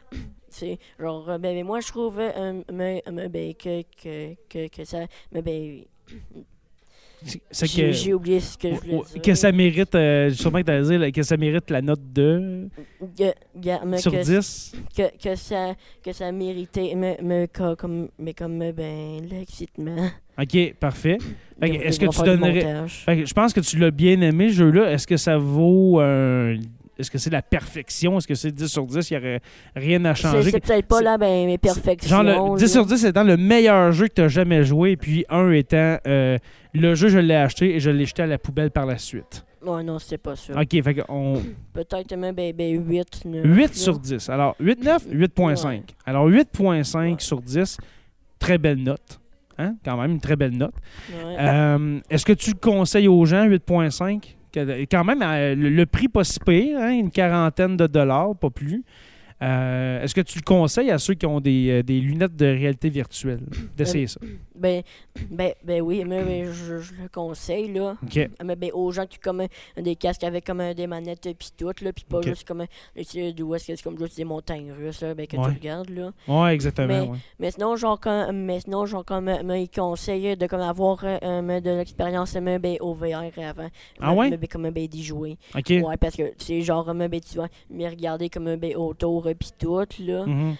c'est 0.48 0.78
genre 0.98 1.28
euh, 1.28 1.38
ben, 1.38 1.54
ben, 1.54 1.64
moi 1.64 1.80
je 1.80 1.88
trouve 1.88 2.18
euh, 2.18 2.62
mais, 2.72 3.02
mais, 3.10 3.28
ben, 3.28 3.54
que, 3.54 3.82
que, 4.02 4.34
que, 4.48 4.68
que 4.68 4.84
ça 4.84 5.06
mais 5.32 5.42
ben 5.42 5.84
que... 7.76 7.92
j'ai 7.92 8.14
oublié 8.14 8.40
ce 8.40 8.56
que 8.56 8.68
je 8.74 8.80
voulais 8.80 8.94
ou- 8.94 9.04
dire. 9.04 9.22
que 9.22 9.34
ça 9.34 9.52
mérite, 9.52 9.94
euh, 9.94 10.30
sûrement 10.30 10.58
que 10.60 10.64
dire, 10.82 11.12
que 11.12 11.22
ça 11.22 11.36
mérite 11.36 11.70
la 11.70 11.82
note 11.82 12.00
de 12.12 12.68
Que- 13.16 13.32
que- 13.62 13.98
sur 13.98 14.12
que, 14.12 14.22
10. 14.24 14.72
Que, 14.96 15.02
que 15.22 15.36
ça 15.36 15.74
que 16.02 16.12
ça 16.12 16.32
méritait 16.32 16.94
mais, 16.96 17.18
mais 17.22 17.48
co- 17.52 17.76
comme 17.76 18.08
mais 18.18 18.32
comme 18.34 18.60
euh, 18.62 18.72
ben 18.72 19.20
l'excitement. 19.28 20.08
OK, 20.40 20.74
parfait. 20.80 21.18
Est-ce 21.60 22.00
que 22.00 22.06
tu 22.06 22.22
donnerais- 22.22 22.86
je 23.26 23.34
pense 23.34 23.52
que 23.52 23.60
tu 23.60 23.78
l'as 23.78 23.90
bien 23.90 24.20
aimé, 24.22 24.48
ce 24.48 24.54
jeu-là. 24.54 24.90
Est-ce 24.92 25.06
que 25.06 25.16
ça 25.18 25.36
vaut. 25.36 26.00
euh, 26.00 26.56
Est-ce 27.00 27.10
que 27.10 27.18
c'est 27.18 27.30
la 27.30 27.42
perfection? 27.42 28.18
Est-ce 28.18 28.28
que 28.28 28.34
c'est 28.34 28.52
10 28.52 28.66
sur 28.68 28.86
10? 28.86 29.10
Il 29.10 29.14
n'y 29.14 29.18
aurait 29.18 29.40
rien 29.74 30.04
à 30.04 30.14
changer? 30.14 30.50
c'est 30.50 30.60
peut-être 30.60 30.86
pas 30.86 31.00
là 31.02 31.18
ben 31.18 31.46
mes 31.46 31.58
perfections. 31.58 32.22
Genre, 32.22 32.52
le 32.52 32.56
10 32.58 32.62
là. 32.62 32.68
sur 32.68 32.86
10 32.86 33.04
étant 33.06 33.24
le 33.24 33.36
meilleur 33.36 33.92
jeu 33.92 34.08
que 34.08 34.14
tu 34.14 34.22
as 34.22 34.28
jamais 34.28 34.62
joué, 34.64 34.96
puis 34.96 35.24
1 35.28 35.50
étant 35.52 35.98
euh, 36.06 36.38
le 36.74 36.94
jeu, 36.94 37.08
je 37.08 37.18
l'ai 37.18 37.34
acheté 37.34 37.74
et 37.74 37.80
je 37.80 37.90
l'ai 37.90 38.04
jeté 38.06 38.22
à 38.22 38.26
la 38.26 38.38
poubelle 38.38 38.70
par 38.70 38.86
la 38.86 38.98
suite. 38.98 39.44
Ouais 39.62 39.82
non, 39.82 39.98
c'est 39.98 40.16
pas 40.18 40.36
ça. 40.36 40.54
OK, 40.58 40.82
fait 40.82 40.94
que 40.94 41.02
on... 41.08 41.42
Peut-être 41.74 42.14
même 42.16 42.34
ben, 42.34 42.54
ben 42.54 42.82
8 42.82 43.24
9, 43.26 43.44
8 43.44 43.60
là. 43.62 43.68
sur 43.72 43.98
10. 43.98 44.28
Alors, 44.30 44.56
8, 44.58 44.82
9, 44.82 45.06
8.5. 45.08 45.66
Ouais. 45.66 45.82
Alors, 46.06 46.28
8.5 46.28 46.96
Ouais. 46.98 47.14
sur 47.18 47.42
10, 47.42 47.76
très 48.38 48.56
belle 48.56 48.82
note. 48.82 49.20
Hein? 49.58 49.74
Quand 49.84 50.00
même, 50.00 50.12
une 50.12 50.20
très 50.20 50.36
belle 50.36 50.56
note. 50.56 50.74
Ouais. 51.10 51.36
Euh, 51.38 52.00
Est-ce 52.08 52.24
que 52.24 52.32
tu 52.32 52.52
le 52.52 52.58
conseilles 52.58 53.08
aux 53.08 53.24
gens, 53.26 53.46
8.5? 53.46 54.36
Quand 54.52 55.04
même, 55.04 55.22
euh, 55.22 55.54
le, 55.54 55.68
le 55.68 55.86
prix 55.86 56.08
pas 56.08 56.24
si 56.24 56.40
pire, 56.40 56.78
hein, 56.78 56.90
une 56.90 57.10
quarantaine 57.10 57.76
de 57.76 57.86
dollars, 57.86 58.36
pas 58.36 58.50
plus. 58.50 58.82
Euh, 59.42 60.02
Est-ce 60.02 60.14
que 60.14 60.20
tu 60.20 60.38
le 60.38 60.42
conseilles 60.44 60.90
à 60.90 60.98
ceux 60.98 61.14
qui 61.14 61.24
ont 61.26 61.40
des, 61.40 61.70
euh, 61.70 61.82
des 61.82 62.00
lunettes 62.00 62.36
de 62.36 62.44
réalité 62.46 62.90
virtuelle? 62.90 63.40
D'essayer 63.76 64.06
ça? 64.06 64.20
Ben, 64.54 64.82
ben, 65.30 65.52
ben 65.64 65.80
oui, 65.80 66.04
mais, 66.06 66.22
mais 66.22 66.44
je, 66.46 66.78
je 66.80 66.92
le 67.00 67.08
conseille, 67.08 67.72
là. 67.72 67.96
OK. 68.02 68.28
Mais 68.44 68.56
ben, 68.56 68.70
aux 68.74 68.90
gens 68.92 69.06
qui 69.06 69.16
ont 69.16 69.20
comme 69.22 69.40
euh, 69.40 69.46
des 69.82 69.96
casques 69.96 70.24
avec 70.24 70.44
comme 70.44 70.60
euh, 70.60 70.74
des 70.74 70.86
manettes 70.86 71.26
pis 71.38 71.52
tout, 71.56 71.72
là, 71.80 71.92
pis 71.92 72.04
pas 72.04 72.18
Ok. 72.18 72.26
juste 72.28 72.46
comme 72.46 72.66
d'où 73.34 73.54
est-ce 73.54 73.66
que 73.66 73.76
c'est 73.76 73.82
comme 73.82 73.98
juste 73.98 74.16
des 74.18 74.24
montagnes 74.24 74.72
russes, 74.72 75.00
là, 75.00 75.14
ben, 75.14 75.26
que 75.26 75.36
Ouais. 75.36 75.44
tu 75.48 75.54
regardes, 75.54 75.88
là. 75.90 76.12
Ouais, 76.28 76.52
exactement. 76.54 76.88
Mais- 76.88 77.08
ouais. 77.08 77.18
Mais 77.38 77.50
sinon, 77.50 77.76
genre, 77.76 77.98
comme, 77.98 78.32
mais 78.44 78.60
sinon, 78.60 78.84
genre, 78.84 79.04
comme, 79.04 79.30
mais 79.44 79.62
ils 79.64 79.68
conseillent 79.70 80.36
de 80.36 80.46
comme 80.46 80.60
avoir 80.60 80.98
euh, 81.04 81.60
de 81.60 81.70
l'expérience 81.70 82.34
ben, 82.34 82.76
au 82.80 82.92
VR 82.92 83.22
avant. 83.38 83.68
Ah 84.00 84.10
Mais- 84.12 84.18
ouais? 84.18 84.38
mais, 84.38 84.46
comme, 84.48 84.68
ben, 84.70 84.86
d'y 84.86 85.02
jouer. 85.02 85.38
OK. 85.56 85.70
Ouais, 85.70 85.96
parce 85.98 86.16
que, 86.16 86.32
c'est 86.36 86.60
genre, 86.60 86.92
ben, 86.94 87.08
tu 87.20 87.38
vas 87.38 87.48
me 87.70 87.88
regarder 87.88 88.28
comme, 88.28 88.56
ben, 88.56 88.76
autour, 88.76 89.29
euh, 89.30 89.34
pis 89.34 89.50
tout, 89.58 89.78
là. 89.78 90.26
Mhm. 90.26 90.54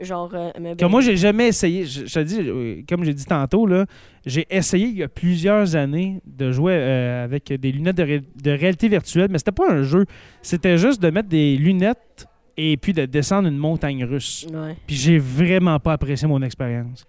Genre, 0.00 0.30
euh, 0.34 0.50
mais, 0.58 0.70
ben, 0.70 0.76
Comme 0.78 0.90
moi, 0.92 1.00
j'ai 1.02 1.16
jamais 1.16 1.48
essayé. 1.48 1.84
Je, 1.84 2.06
je 2.06 2.14
te 2.14 2.20
dis, 2.20 2.40
euh, 2.40 2.82
comme 2.88 3.04
j'ai 3.04 3.12
dit 3.14 3.24
tantôt, 3.26 3.66
là, 3.66 3.84
j'ai 4.24 4.46
essayé 4.50 4.86
il 4.86 4.96
y 4.96 5.02
a 5.02 5.08
plusieurs 5.08 5.76
années 5.76 6.20
de 6.26 6.50
jouer 6.52 6.72
euh, 6.74 7.24
avec 7.24 7.52
des 7.52 7.72
lunettes 7.72 7.96
de, 7.96 8.02
ré- 8.02 8.22
de 8.42 8.50
réalité 8.50 8.88
virtuelle, 8.88 9.28
mais 9.30 9.38
c'était 9.38 9.52
pas 9.52 9.70
un 9.70 9.82
jeu. 9.82 10.06
C'était 10.42 10.78
juste 10.78 11.02
de 11.02 11.10
mettre 11.10 11.28
des 11.28 11.56
lunettes 11.56 12.26
et 12.56 12.76
puis 12.78 12.92
de 12.94 13.04
descendre 13.04 13.48
une 13.48 13.58
montagne 13.58 14.02
russe. 14.04 14.46
Ouais. 14.52 14.76
Puis 14.86 14.96
j'ai 14.96 15.18
vraiment 15.18 15.78
pas 15.78 15.92
apprécié 15.92 16.26
mon 16.26 16.40
expérience. 16.42 17.04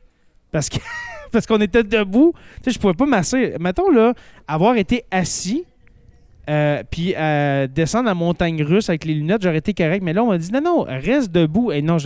Parce 0.51 0.67
que 0.69 0.77
parce 1.31 1.45
qu'on 1.45 1.61
était 1.61 1.83
debout. 1.83 2.33
Tu 2.57 2.63
sais, 2.65 2.71
je 2.71 2.79
pouvais 2.79 2.93
pas 2.93 3.05
masser. 3.05 3.53
Mettons, 3.61 3.89
là, 3.89 4.13
avoir 4.45 4.75
été 4.75 5.03
assis, 5.09 5.63
euh, 6.49 6.83
puis 6.89 7.13
euh, 7.17 7.67
descendre 7.67 8.05
la 8.05 8.13
montagne 8.13 8.61
russe 8.63 8.89
avec 8.89 9.05
les 9.05 9.13
lunettes, 9.13 9.41
j'aurais 9.43 9.57
été 9.57 9.73
correct. 9.73 10.01
Mais 10.03 10.13
là, 10.13 10.23
on 10.23 10.27
m'a 10.29 10.37
dit, 10.37 10.51
non, 10.51 10.61
non, 10.61 10.81
reste 10.87 11.31
debout. 11.31 11.71
Et 11.71 11.81
non, 11.81 11.97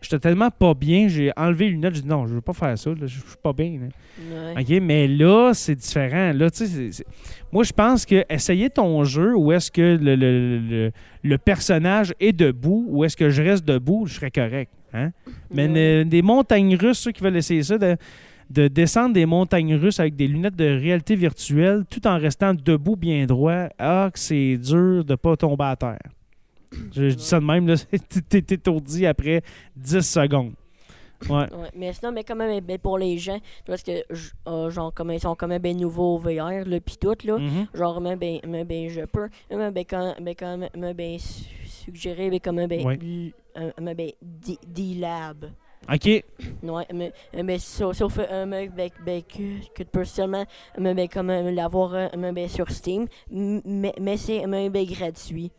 j'étais 0.00 0.18
tellement 0.20 0.50
pas 0.50 0.74
bien. 0.74 1.08
J'ai 1.08 1.32
enlevé 1.36 1.66
les 1.66 1.70
lunettes. 1.72 1.94
J'ai 1.96 2.02
dit, 2.02 2.08
non, 2.08 2.26
je 2.26 2.34
veux 2.34 2.40
pas 2.40 2.52
faire 2.52 2.76
ça. 2.78 2.90
là, 2.90 2.96
je 3.02 3.18
suis 3.18 3.22
pas 3.42 3.52
bien. 3.52 3.78
là. 3.80 4.54
Ouais. 4.54 4.62
OK, 4.62 4.82
mais 4.82 5.08
là, 5.08 5.52
c'est 5.54 5.74
différent. 5.74 6.32
Là, 6.32 6.50
tu 6.50 6.58
sais, 6.58 6.66
c'est- 6.66 6.92
c'est- 6.92 7.06
Moi, 7.52 7.64
je 7.64 7.72
pense 7.72 8.04
que 8.06 8.24
essayer 8.28 8.70
ton 8.70 9.04
jeu 9.04 9.34
où 9.36 9.52
est-ce 9.52 9.70
que 9.70 9.98
le, 10.00 10.14
le- 10.16 10.58
le- 10.58 10.90
le 11.22 11.38
personnage 11.38 12.14
est 12.20 12.32
debout 12.32 12.84
ou 12.88 13.04
est-ce 13.04 13.16
que 13.16 13.30
je 13.30 13.42
reste 13.42 13.64
debout, 13.64 14.06
je 14.06 14.14
serais 14.14 14.30
correct. 14.30 14.70
Hein? 14.94 15.10
Mais 15.50 15.68
Ouais. 15.68 16.04
des 16.04 16.22
montagnes 16.22 16.74
russes, 16.76 16.98
ceux 17.00 17.12
qui 17.12 17.22
veulent 17.22 17.36
essayer 17.36 17.62
ça, 17.62 17.76
de, 17.78 17.96
de 18.50 18.68
descendre 18.68 19.12
des 19.14 19.26
montagnes 19.26 19.74
russes 19.74 20.00
avec 20.00 20.16
des 20.16 20.26
lunettes 20.26 20.56
de 20.56 20.64
réalité 20.64 21.14
virtuelle 21.14 21.84
tout 21.90 22.06
en 22.06 22.18
restant 22.18 22.54
debout 22.54 22.96
bien 22.96 23.26
droit, 23.26 23.68
ah, 23.78 24.10
que 24.12 24.18
c'est 24.18 24.56
dur 24.56 25.04
de 25.04 25.14
pas 25.14 25.36
tomber 25.36 25.64
à 25.64 25.76
terre. 25.76 25.98
Je, 26.92 27.10
je 27.10 27.14
dis 27.14 27.24
ça 27.24 27.40
de 27.40 27.44
même, 27.44 27.66
là, 27.66 27.74
t'es 28.28 28.38
étourdi 28.38 29.06
après 29.06 29.42
10 29.76 30.00
secondes. 30.00 30.52
Ouais. 31.28 31.34
Ouais, 31.52 31.70
mais 31.74 31.92
sinon, 31.94 32.12
mais 32.12 32.22
quand 32.22 32.36
même, 32.36 32.60
ben, 32.60 32.78
pour 32.78 32.96
les 32.96 33.18
gens, 33.18 33.38
parce 33.66 33.82
que, 33.82 33.90
euh, 34.46 34.70
genre, 34.70 34.94
comme 34.94 35.10
ils 35.10 35.18
sont 35.18 35.34
quand 35.34 35.48
même 35.48 35.60
ben 35.60 35.76
nouveaux 35.76 36.14
au 36.14 36.18
VR, 36.18 36.64
là, 36.64 36.78
pis 36.80 36.96
tout, 36.96 37.16
là. 37.24 37.38
Mhm. 37.38 37.66
Genre, 37.74 38.00
mais 38.00 38.14
ben, 38.14 38.38
mais 38.46 38.64
ben, 38.64 38.88
je 38.88 39.00
peux, 39.00 39.28
mais 39.50 39.70
ben, 39.72 39.84
quand, 39.88 40.14
ben, 40.22 40.34
quand 40.38 40.56
même, 40.56 40.70
mais 40.76 40.94
ben, 40.94 41.18
su- 41.18 41.44
suggérer, 41.66 42.30
ben, 42.30 42.38
comme, 42.38 42.64
ben, 42.66 42.84
Ouais. 42.86 42.98
mais 43.80 43.94
ben, 43.96 44.10
D-Lab. 44.68 45.46
OK. 45.92 46.24
Ouais, 46.62 46.86
mais, 46.92 47.12
mais 47.42 47.58
sauf, 47.58 47.96
sauf 47.96 48.18
euh, 48.18 48.44
mais, 48.46 48.68
ben, 48.68 48.90
ben, 49.04 49.22
que, 49.22 49.66
que 49.74 49.82
tu 49.82 49.88
peux 49.90 50.04
seulement, 50.04 50.44
mais, 50.78 50.94
ben, 50.94 51.08
comme, 51.08 51.30
euh, 51.30 51.50
l'avoir, 51.50 51.94
euh, 51.94 52.08
mais, 52.16 52.32
ben, 52.32 52.48
sur 52.48 52.70
Steam, 52.70 53.06
mais, 53.30 53.94
mais 54.00 54.16
c'est, 54.16 54.46
mais, 54.46 54.68
ben, 54.68 54.84
gratuit. 54.86 55.50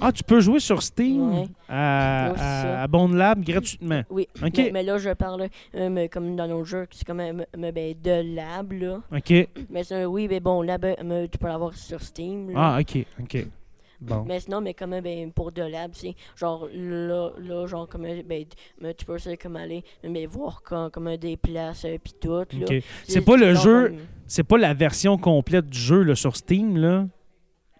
Ah, 0.00 0.12
tu 0.12 0.22
peux 0.22 0.40
jouer 0.40 0.60
sur 0.60 0.82
Steam? 0.82 1.32
Ouais. 1.32 1.48
à, 1.68 2.32
c'est 2.36 2.42
à, 2.42 2.82
à 2.82 2.86
Bone 2.86 3.16
Lab 3.16 3.42
gratuitement. 3.42 4.02
Oui, 4.10 4.28
OK. 4.44 4.52
mais, 4.56 4.70
mais 4.72 4.82
là, 4.82 4.98
je 4.98 5.10
parle, 5.10 5.48
euh, 5.74 5.88
mais 5.88 6.08
comme 6.08 6.36
dans 6.36 6.46
nos 6.46 6.64
jeux, 6.64 6.86
c'est 6.90 7.06
comme, 7.06 7.20
euh, 7.20 7.44
mais, 7.56 7.72
ben, 7.72 7.94
de 8.00 8.34
Lab, 8.34 8.72
là. 8.72 9.00
OK. 9.16 9.48
Mais 9.70 9.84
c'est 9.84 9.94
un 10.02 10.06
oui, 10.06 10.28
mais 10.28 10.40
bon, 10.40 10.62
là, 10.62 10.78
ben, 10.78 10.96
mais 11.04 11.28
tu 11.28 11.38
peux 11.38 11.48
l'avoir 11.48 11.74
sur 11.74 12.00
Steam. 12.02 12.50
là. 12.50 12.74
Ah, 12.76 12.78
OK. 12.80 13.04
OK. 13.20 13.46
Bon. 14.00 14.24
Mais 14.26 14.38
sinon, 14.40 14.60
mais 14.60 14.74
comme 14.74 15.00
ben, 15.00 15.32
pour 15.32 15.50
de 15.50 15.62
lab, 15.62 15.90
c'est 15.94 16.14
genre 16.36 16.68
là, 16.72 17.30
là, 17.38 17.66
genre 17.66 17.88
comme 17.88 18.02
ben, 18.04 18.44
tu 18.96 19.04
peux 19.04 19.16
comme 19.42 19.56
aller 19.56 19.82
mais 20.08 20.26
voir 20.26 20.62
comme, 20.62 20.90
comme 20.90 21.16
des 21.16 21.36
places 21.36 21.84
euh, 21.84 21.98
pis 22.02 22.14
tout. 22.14 22.44
C'est 23.06 23.20
pas 23.22 23.36
le 23.36 23.54
genre 23.54 23.62
jeu- 23.64 23.88
comme- 23.88 23.98
C'est 24.26 24.44
pas 24.44 24.58
la 24.58 24.74
version 24.74 25.16
complète 25.18 25.66
du 25.68 25.78
jeu 25.78 26.02
là, 26.02 26.14
sur 26.14 26.36
Steam, 26.36 26.76
là. 26.76 27.06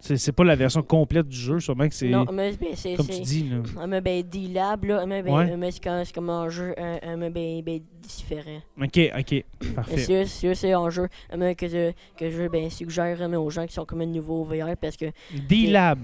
C'est 0.01 0.33
pas 0.33 0.45
la 0.45 0.55
version 0.55 0.81
complète 0.83 1.27
du 1.27 1.37
jeu, 1.37 1.59
sûrement 1.59 1.89
que 1.89 1.95
c'est. 1.95 2.09
Non, 2.09 2.25
mais 2.33 2.53
ben, 2.53 2.69
c'est. 2.75 2.95
Comme 2.95 3.07
tu 3.09 3.21
dis, 3.21 3.49
là. 3.49 3.57
Ah, 3.81 3.87
mais 3.89 4.01
ben, 4.01 4.23
D-Lab, 4.23 4.85
là, 4.85 5.05
mais, 5.07 5.23
ben, 5.23 5.33
Ouais. 5.59 5.71
c'est 5.73 6.13
comme, 6.15 6.31
un 6.31 6.49
jeu 6.49 6.73
un, 6.79 6.99
un, 7.03 7.17
mais 7.17 7.31
ben, 7.31 7.63
ben, 7.63 7.81
différent. 8.09 8.61
OK, 8.81 8.99
OK. 9.19 9.45
Parfait. 9.75 9.99
C'est 9.99 10.27
c'est- 10.27 10.55
c'est 10.55 10.73
un 10.73 10.91
jeu 10.91 11.09
euh, 11.33 11.55
que, 11.55 11.69
je, 11.69 11.93
que 12.17 12.31
je 12.31 12.49
ben, 12.49 12.69
suggère 12.71 13.21
euh, 13.21 13.37
aux 13.37 13.51
gens 13.51 13.67
qui 13.67 13.75
sont 13.75 13.85
comme 13.85 14.01
un 14.01 14.07
nouveau 14.07 14.45
VR 14.45 14.77
parce 14.81 14.97
que, 14.97 15.07
D-Lab. 15.49 15.99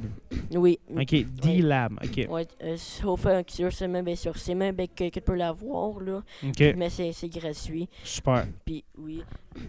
oui, 0.52 0.78
OK, 0.96 1.14
D-Lab. 1.42 1.98
OK. 2.04 2.26
ouais, 2.30 2.46
euh, 2.62 2.76
sauf 2.76 3.26
euh, 3.26 3.42
que 3.42 3.52
sur, 3.52 3.72
c'est 3.72 3.88
même, 3.88 4.04
ben, 4.04 4.16
sur 4.16 4.36
Steam, 4.36 4.58
ben, 4.72 4.86
que, 4.88 5.08
que 5.08 5.14
tu 5.14 5.20
peux 5.20 5.34
l'avoir, 5.34 6.00
là, 6.00 6.22
OK. 6.46 6.60
mais 6.76 6.90
c'est 6.90 7.28
gratuit. 7.28 7.88
Super. 8.02 8.46
Puis 8.64 8.84
oui, 8.98 9.22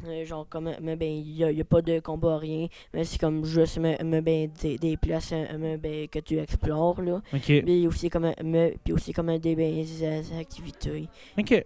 euh, 0.07 0.25
genre 0.25 0.47
comme 0.49 0.71
mais 0.81 0.95
ben 0.95 1.11
il 1.11 1.35
y 1.37 1.43
a, 1.43 1.47
a 1.47 1.63
pas 1.63 1.81
de 1.81 1.99
combat 1.99 2.37
rien, 2.37 2.67
mais 2.93 3.03
c'est 3.03 3.19
comme 3.19 3.45
juste 3.45 3.77
mais, 3.77 3.97
mais, 4.03 4.21
ben 4.21 4.49
des, 4.61 4.77
des 4.77 4.97
places 4.97 5.31
euh, 5.31 5.45
mais, 5.59 5.77
ben, 5.77 6.07
que 6.07 6.19
tu 6.19 6.37
explores 6.39 7.01
là. 7.01 7.21
OK. 7.33 7.61
Puis 7.63 7.87
aussi 7.87 8.09
comme 8.09 8.31
mais, 8.43 8.75
puis 8.83 8.93
aussi 8.93 9.13
comme 9.13 9.37
des 9.37 9.55
ben, 9.55 9.75
des 9.75 10.33
activités. 10.39 11.07
OK. 11.37 11.65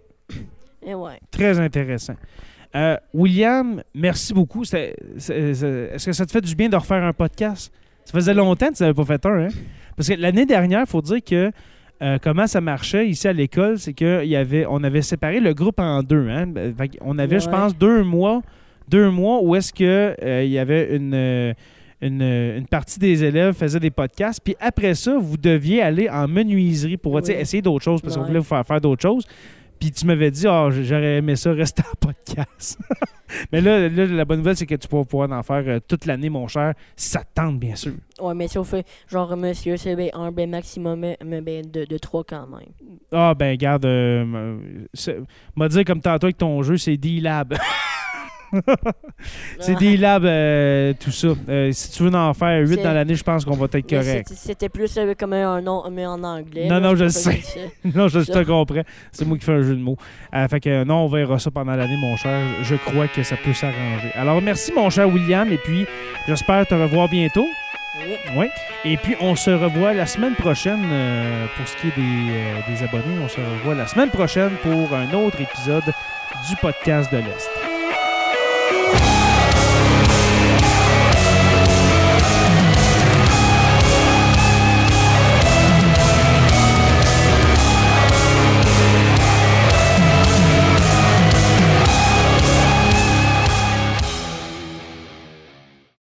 Et 0.84 0.94
ouais. 0.94 1.18
Très 1.30 1.58
intéressant. 1.58 2.14
Euh, 2.74 2.96
William, 3.12 3.82
merci 3.94 4.32
beaucoup. 4.32 4.64
C'est- 4.64 4.94
c'est- 5.18 5.54
c'est- 5.54 5.90
Est-ce 5.94 6.06
que 6.06 6.12
ça 6.12 6.24
te 6.24 6.30
fait 6.30 6.40
du 6.40 6.54
bien 6.54 6.68
de 6.68 6.76
refaire 6.76 7.02
un 7.02 7.12
podcast? 7.12 7.72
Ça 8.04 8.12
faisait 8.12 8.34
longtemps 8.34 8.68
que 8.68 8.74
tu 8.76 8.82
n'avais 8.82 8.94
pas 8.94 9.04
fait 9.04 9.26
un, 9.26 9.46
hein? 9.46 9.48
Parce 9.96 10.08
que 10.08 10.14
l'année 10.14 10.46
dernière, 10.46 10.80
il 10.80 10.86
faut 10.90 11.02
dire 11.02 11.18
que 11.24 11.50
euh, 12.02 12.16
comment 12.22 12.46
ça 12.46 12.62
marchait 12.62 13.06
ici 13.08 13.28
à 13.28 13.32
l'école, 13.34 13.78
c'est 13.78 13.92
qu'on 13.92 14.84
avait 14.84 15.02
séparé 15.02 15.38
le 15.38 15.52
groupe 15.52 15.78
en 15.80 16.02
deux. 16.02 16.28
Hein? 16.30 16.46
Ben, 16.46 16.74
fait 16.74 16.96
avait, 17.18 17.40
je 17.40 17.44
Ouais. 17.46 17.52
pense, 17.52 17.76
deux 17.76 18.02
mois, 18.04 18.40
deux 18.88 19.10
mois 19.10 19.42
où 19.42 19.54
est-ce 19.54 19.70
que 19.74 20.16
euh, 20.22 20.42
il 20.42 20.50
y 20.50 20.58
avait 20.58 20.96
une, 20.96 21.12
euh, 21.12 21.52
une, 22.00 22.22
euh, 22.22 22.56
une 22.58 22.66
partie 22.66 22.98
des 22.98 23.22
élèves 23.22 23.54
faisait 23.54 23.80
des 23.80 23.90
podcasts. 23.90 24.40
Puis 24.42 24.56
après 24.60 24.94
ça, 24.94 25.18
vous 25.18 25.36
deviez 25.36 25.82
aller 25.82 26.08
en 26.08 26.26
menuiserie 26.26 26.96
pour 26.96 27.20
tu 27.20 27.26
sais, 27.26 27.34
Oui. 27.34 27.40
essayer 27.42 27.60
d'autres 27.60 27.84
choses 27.84 28.00
parce 28.00 28.14
qu'on 28.14 28.22
Ouais. 28.22 28.28
voulait 28.28 28.38
vous 28.38 28.44
faire 28.46 28.64
faire 28.64 28.80
d'autres 28.80 29.02
choses. 29.02 29.26
Puis 29.80 29.90
tu 29.92 30.06
m'avais 30.06 30.30
dit, 30.30 30.46
ah, 30.46 30.68
j'aurais 30.70 31.16
aimé 31.16 31.36
ça 31.36 31.52
rester 31.52 31.82
en 31.90 31.96
podcast. 31.98 32.78
Mais 33.52 33.62
là, 33.62 33.88
là, 33.88 34.06
la 34.06 34.24
bonne 34.26 34.38
nouvelle, 34.38 34.56
c'est 34.56 34.66
que 34.66 34.74
tu 34.74 34.86
pourras 34.86 35.04
pouvoir 35.04 35.32
en 35.32 35.42
faire 35.42 35.62
euh, 35.66 35.80
toute 35.86 36.04
l'année, 36.04 36.28
mon 36.28 36.48
cher, 36.48 36.74
si 36.96 37.08
ça 37.08 37.20
te 37.20 37.34
tente, 37.34 37.58
bien 37.58 37.76
sûr. 37.76 37.94
Ouais, 38.20 38.34
mais 38.34 38.48
sauf 38.48 38.74
euh, 38.74 38.82
genre 39.08 39.36
monsieur 39.36 39.76
c'est 39.76 39.96
ben, 39.96 40.10
un 40.12 40.30
ben 40.32 40.50
maximum 40.50 41.00
ben, 41.00 41.70
de, 41.70 41.84
de 41.84 41.98
3 41.98 42.24
quand 42.24 42.46
même. 42.48 43.00
Ah, 43.12 43.34
ben, 43.34 43.56
garde, 43.56 43.86
euh, 43.86 44.58
m'a 45.56 45.68
dit 45.68 45.84
comme 45.84 46.00
tantôt 46.00 46.26
avec 46.26 46.36
ton 46.36 46.62
jeu, 46.62 46.76
c'est 46.76 46.96
D-Lab. 46.96 47.56
c'est 49.60 49.74
D-Lab, 49.78 50.24
euh, 50.24 50.92
tout 50.98 51.10
ça. 51.10 51.28
Euh, 51.48 51.70
si 51.72 51.90
tu 51.92 52.02
veux 52.02 52.14
en 52.14 52.34
faire 52.34 52.60
8 52.60 52.76
C'est- 52.76 52.82
dans 52.82 52.92
l'année, 52.92 53.14
je 53.14 53.22
pense 53.22 53.44
qu'on 53.44 53.56
va 53.56 53.66
être 53.72 53.88
correct. 53.88 54.28
c'était- 54.34 54.68
plus 54.68 54.96
euh, 54.98 55.14
comme 55.18 55.32
un 55.32 55.60
nom 55.60 55.82
mais 55.90 56.06
en 56.06 56.22
anglais. 56.22 56.66
Non, 56.68 56.76
là, 56.76 56.80
non, 56.80 56.96
je 56.96 57.04
le 57.04 57.10
sais. 57.10 57.40
non, 57.94 58.08
je, 58.08 58.20
je 58.20 58.32
te 58.32 58.42
comprends. 58.44 58.82
C'est 59.12 59.24
moi 59.26 59.36
qui 59.38 59.44
fais 59.44 59.52
un 59.52 59.62
jeu 59.62 59.74
de 59.74 59.82
mots. 59.82 59.96
Fait 60.48 60.60
que 60.60 60.84
non, 60.84 61.04
on 61.04 61.08
verra 61.08 61.38
ça 61.38 61.50
pendant 61.50 61.74
l'année, 61.74 61.96
mon 61.96 62.16
cher. 62.16 62.40
Je 62.62 62.74
crois 62.76 63.08
que 63.08 63.22
ça 63.22 63.36
peut 63.36 63.52
s'arranger. 63.52 64.10
Alors, 64.14 64.40
merci, 64.42 64.72
mon 64.72 64.90
cher 64.90 65.08
William, 65.08 65.50
et 65.52 65.58
puis 65.58 65.86
j'espère 66.26 66.66
te 66.66 66.74
revoir 66.74 67.08
bientôt. 67.08 67.46
Oui. 68.06 68.14
Oui. 68.36 68.46
Et 68.84 68.96
puis, 68.96 69.14
on 69.20 69.34
se 69.36 69.50
revoit 69.50 69.92
la 69.92 70.06
semaine 70.06 70.34
prochaine 70.34 70.80
pour 71.56 71.68
ce 71.68 71.76
qui 71.76 71.88
est 71.88 71.96
des, 71.96 72.72
des 72.74 72.82
abonnés. 72.82 73.18
On 73.22 73.28
se 73.28 73.40
revoit 73.40 73.74
la 73.74 73.86
semaine 73.86 74.08
prochaine 74.10 74.52
pour 74.62 74.94
un 74.94 75.12
autre 75.12 75.38
épisode 75.40 75.84
du 76.48 76.56
podcast 76.62 77.12
de 77.12 77.18
l'Est. 77.18 77.69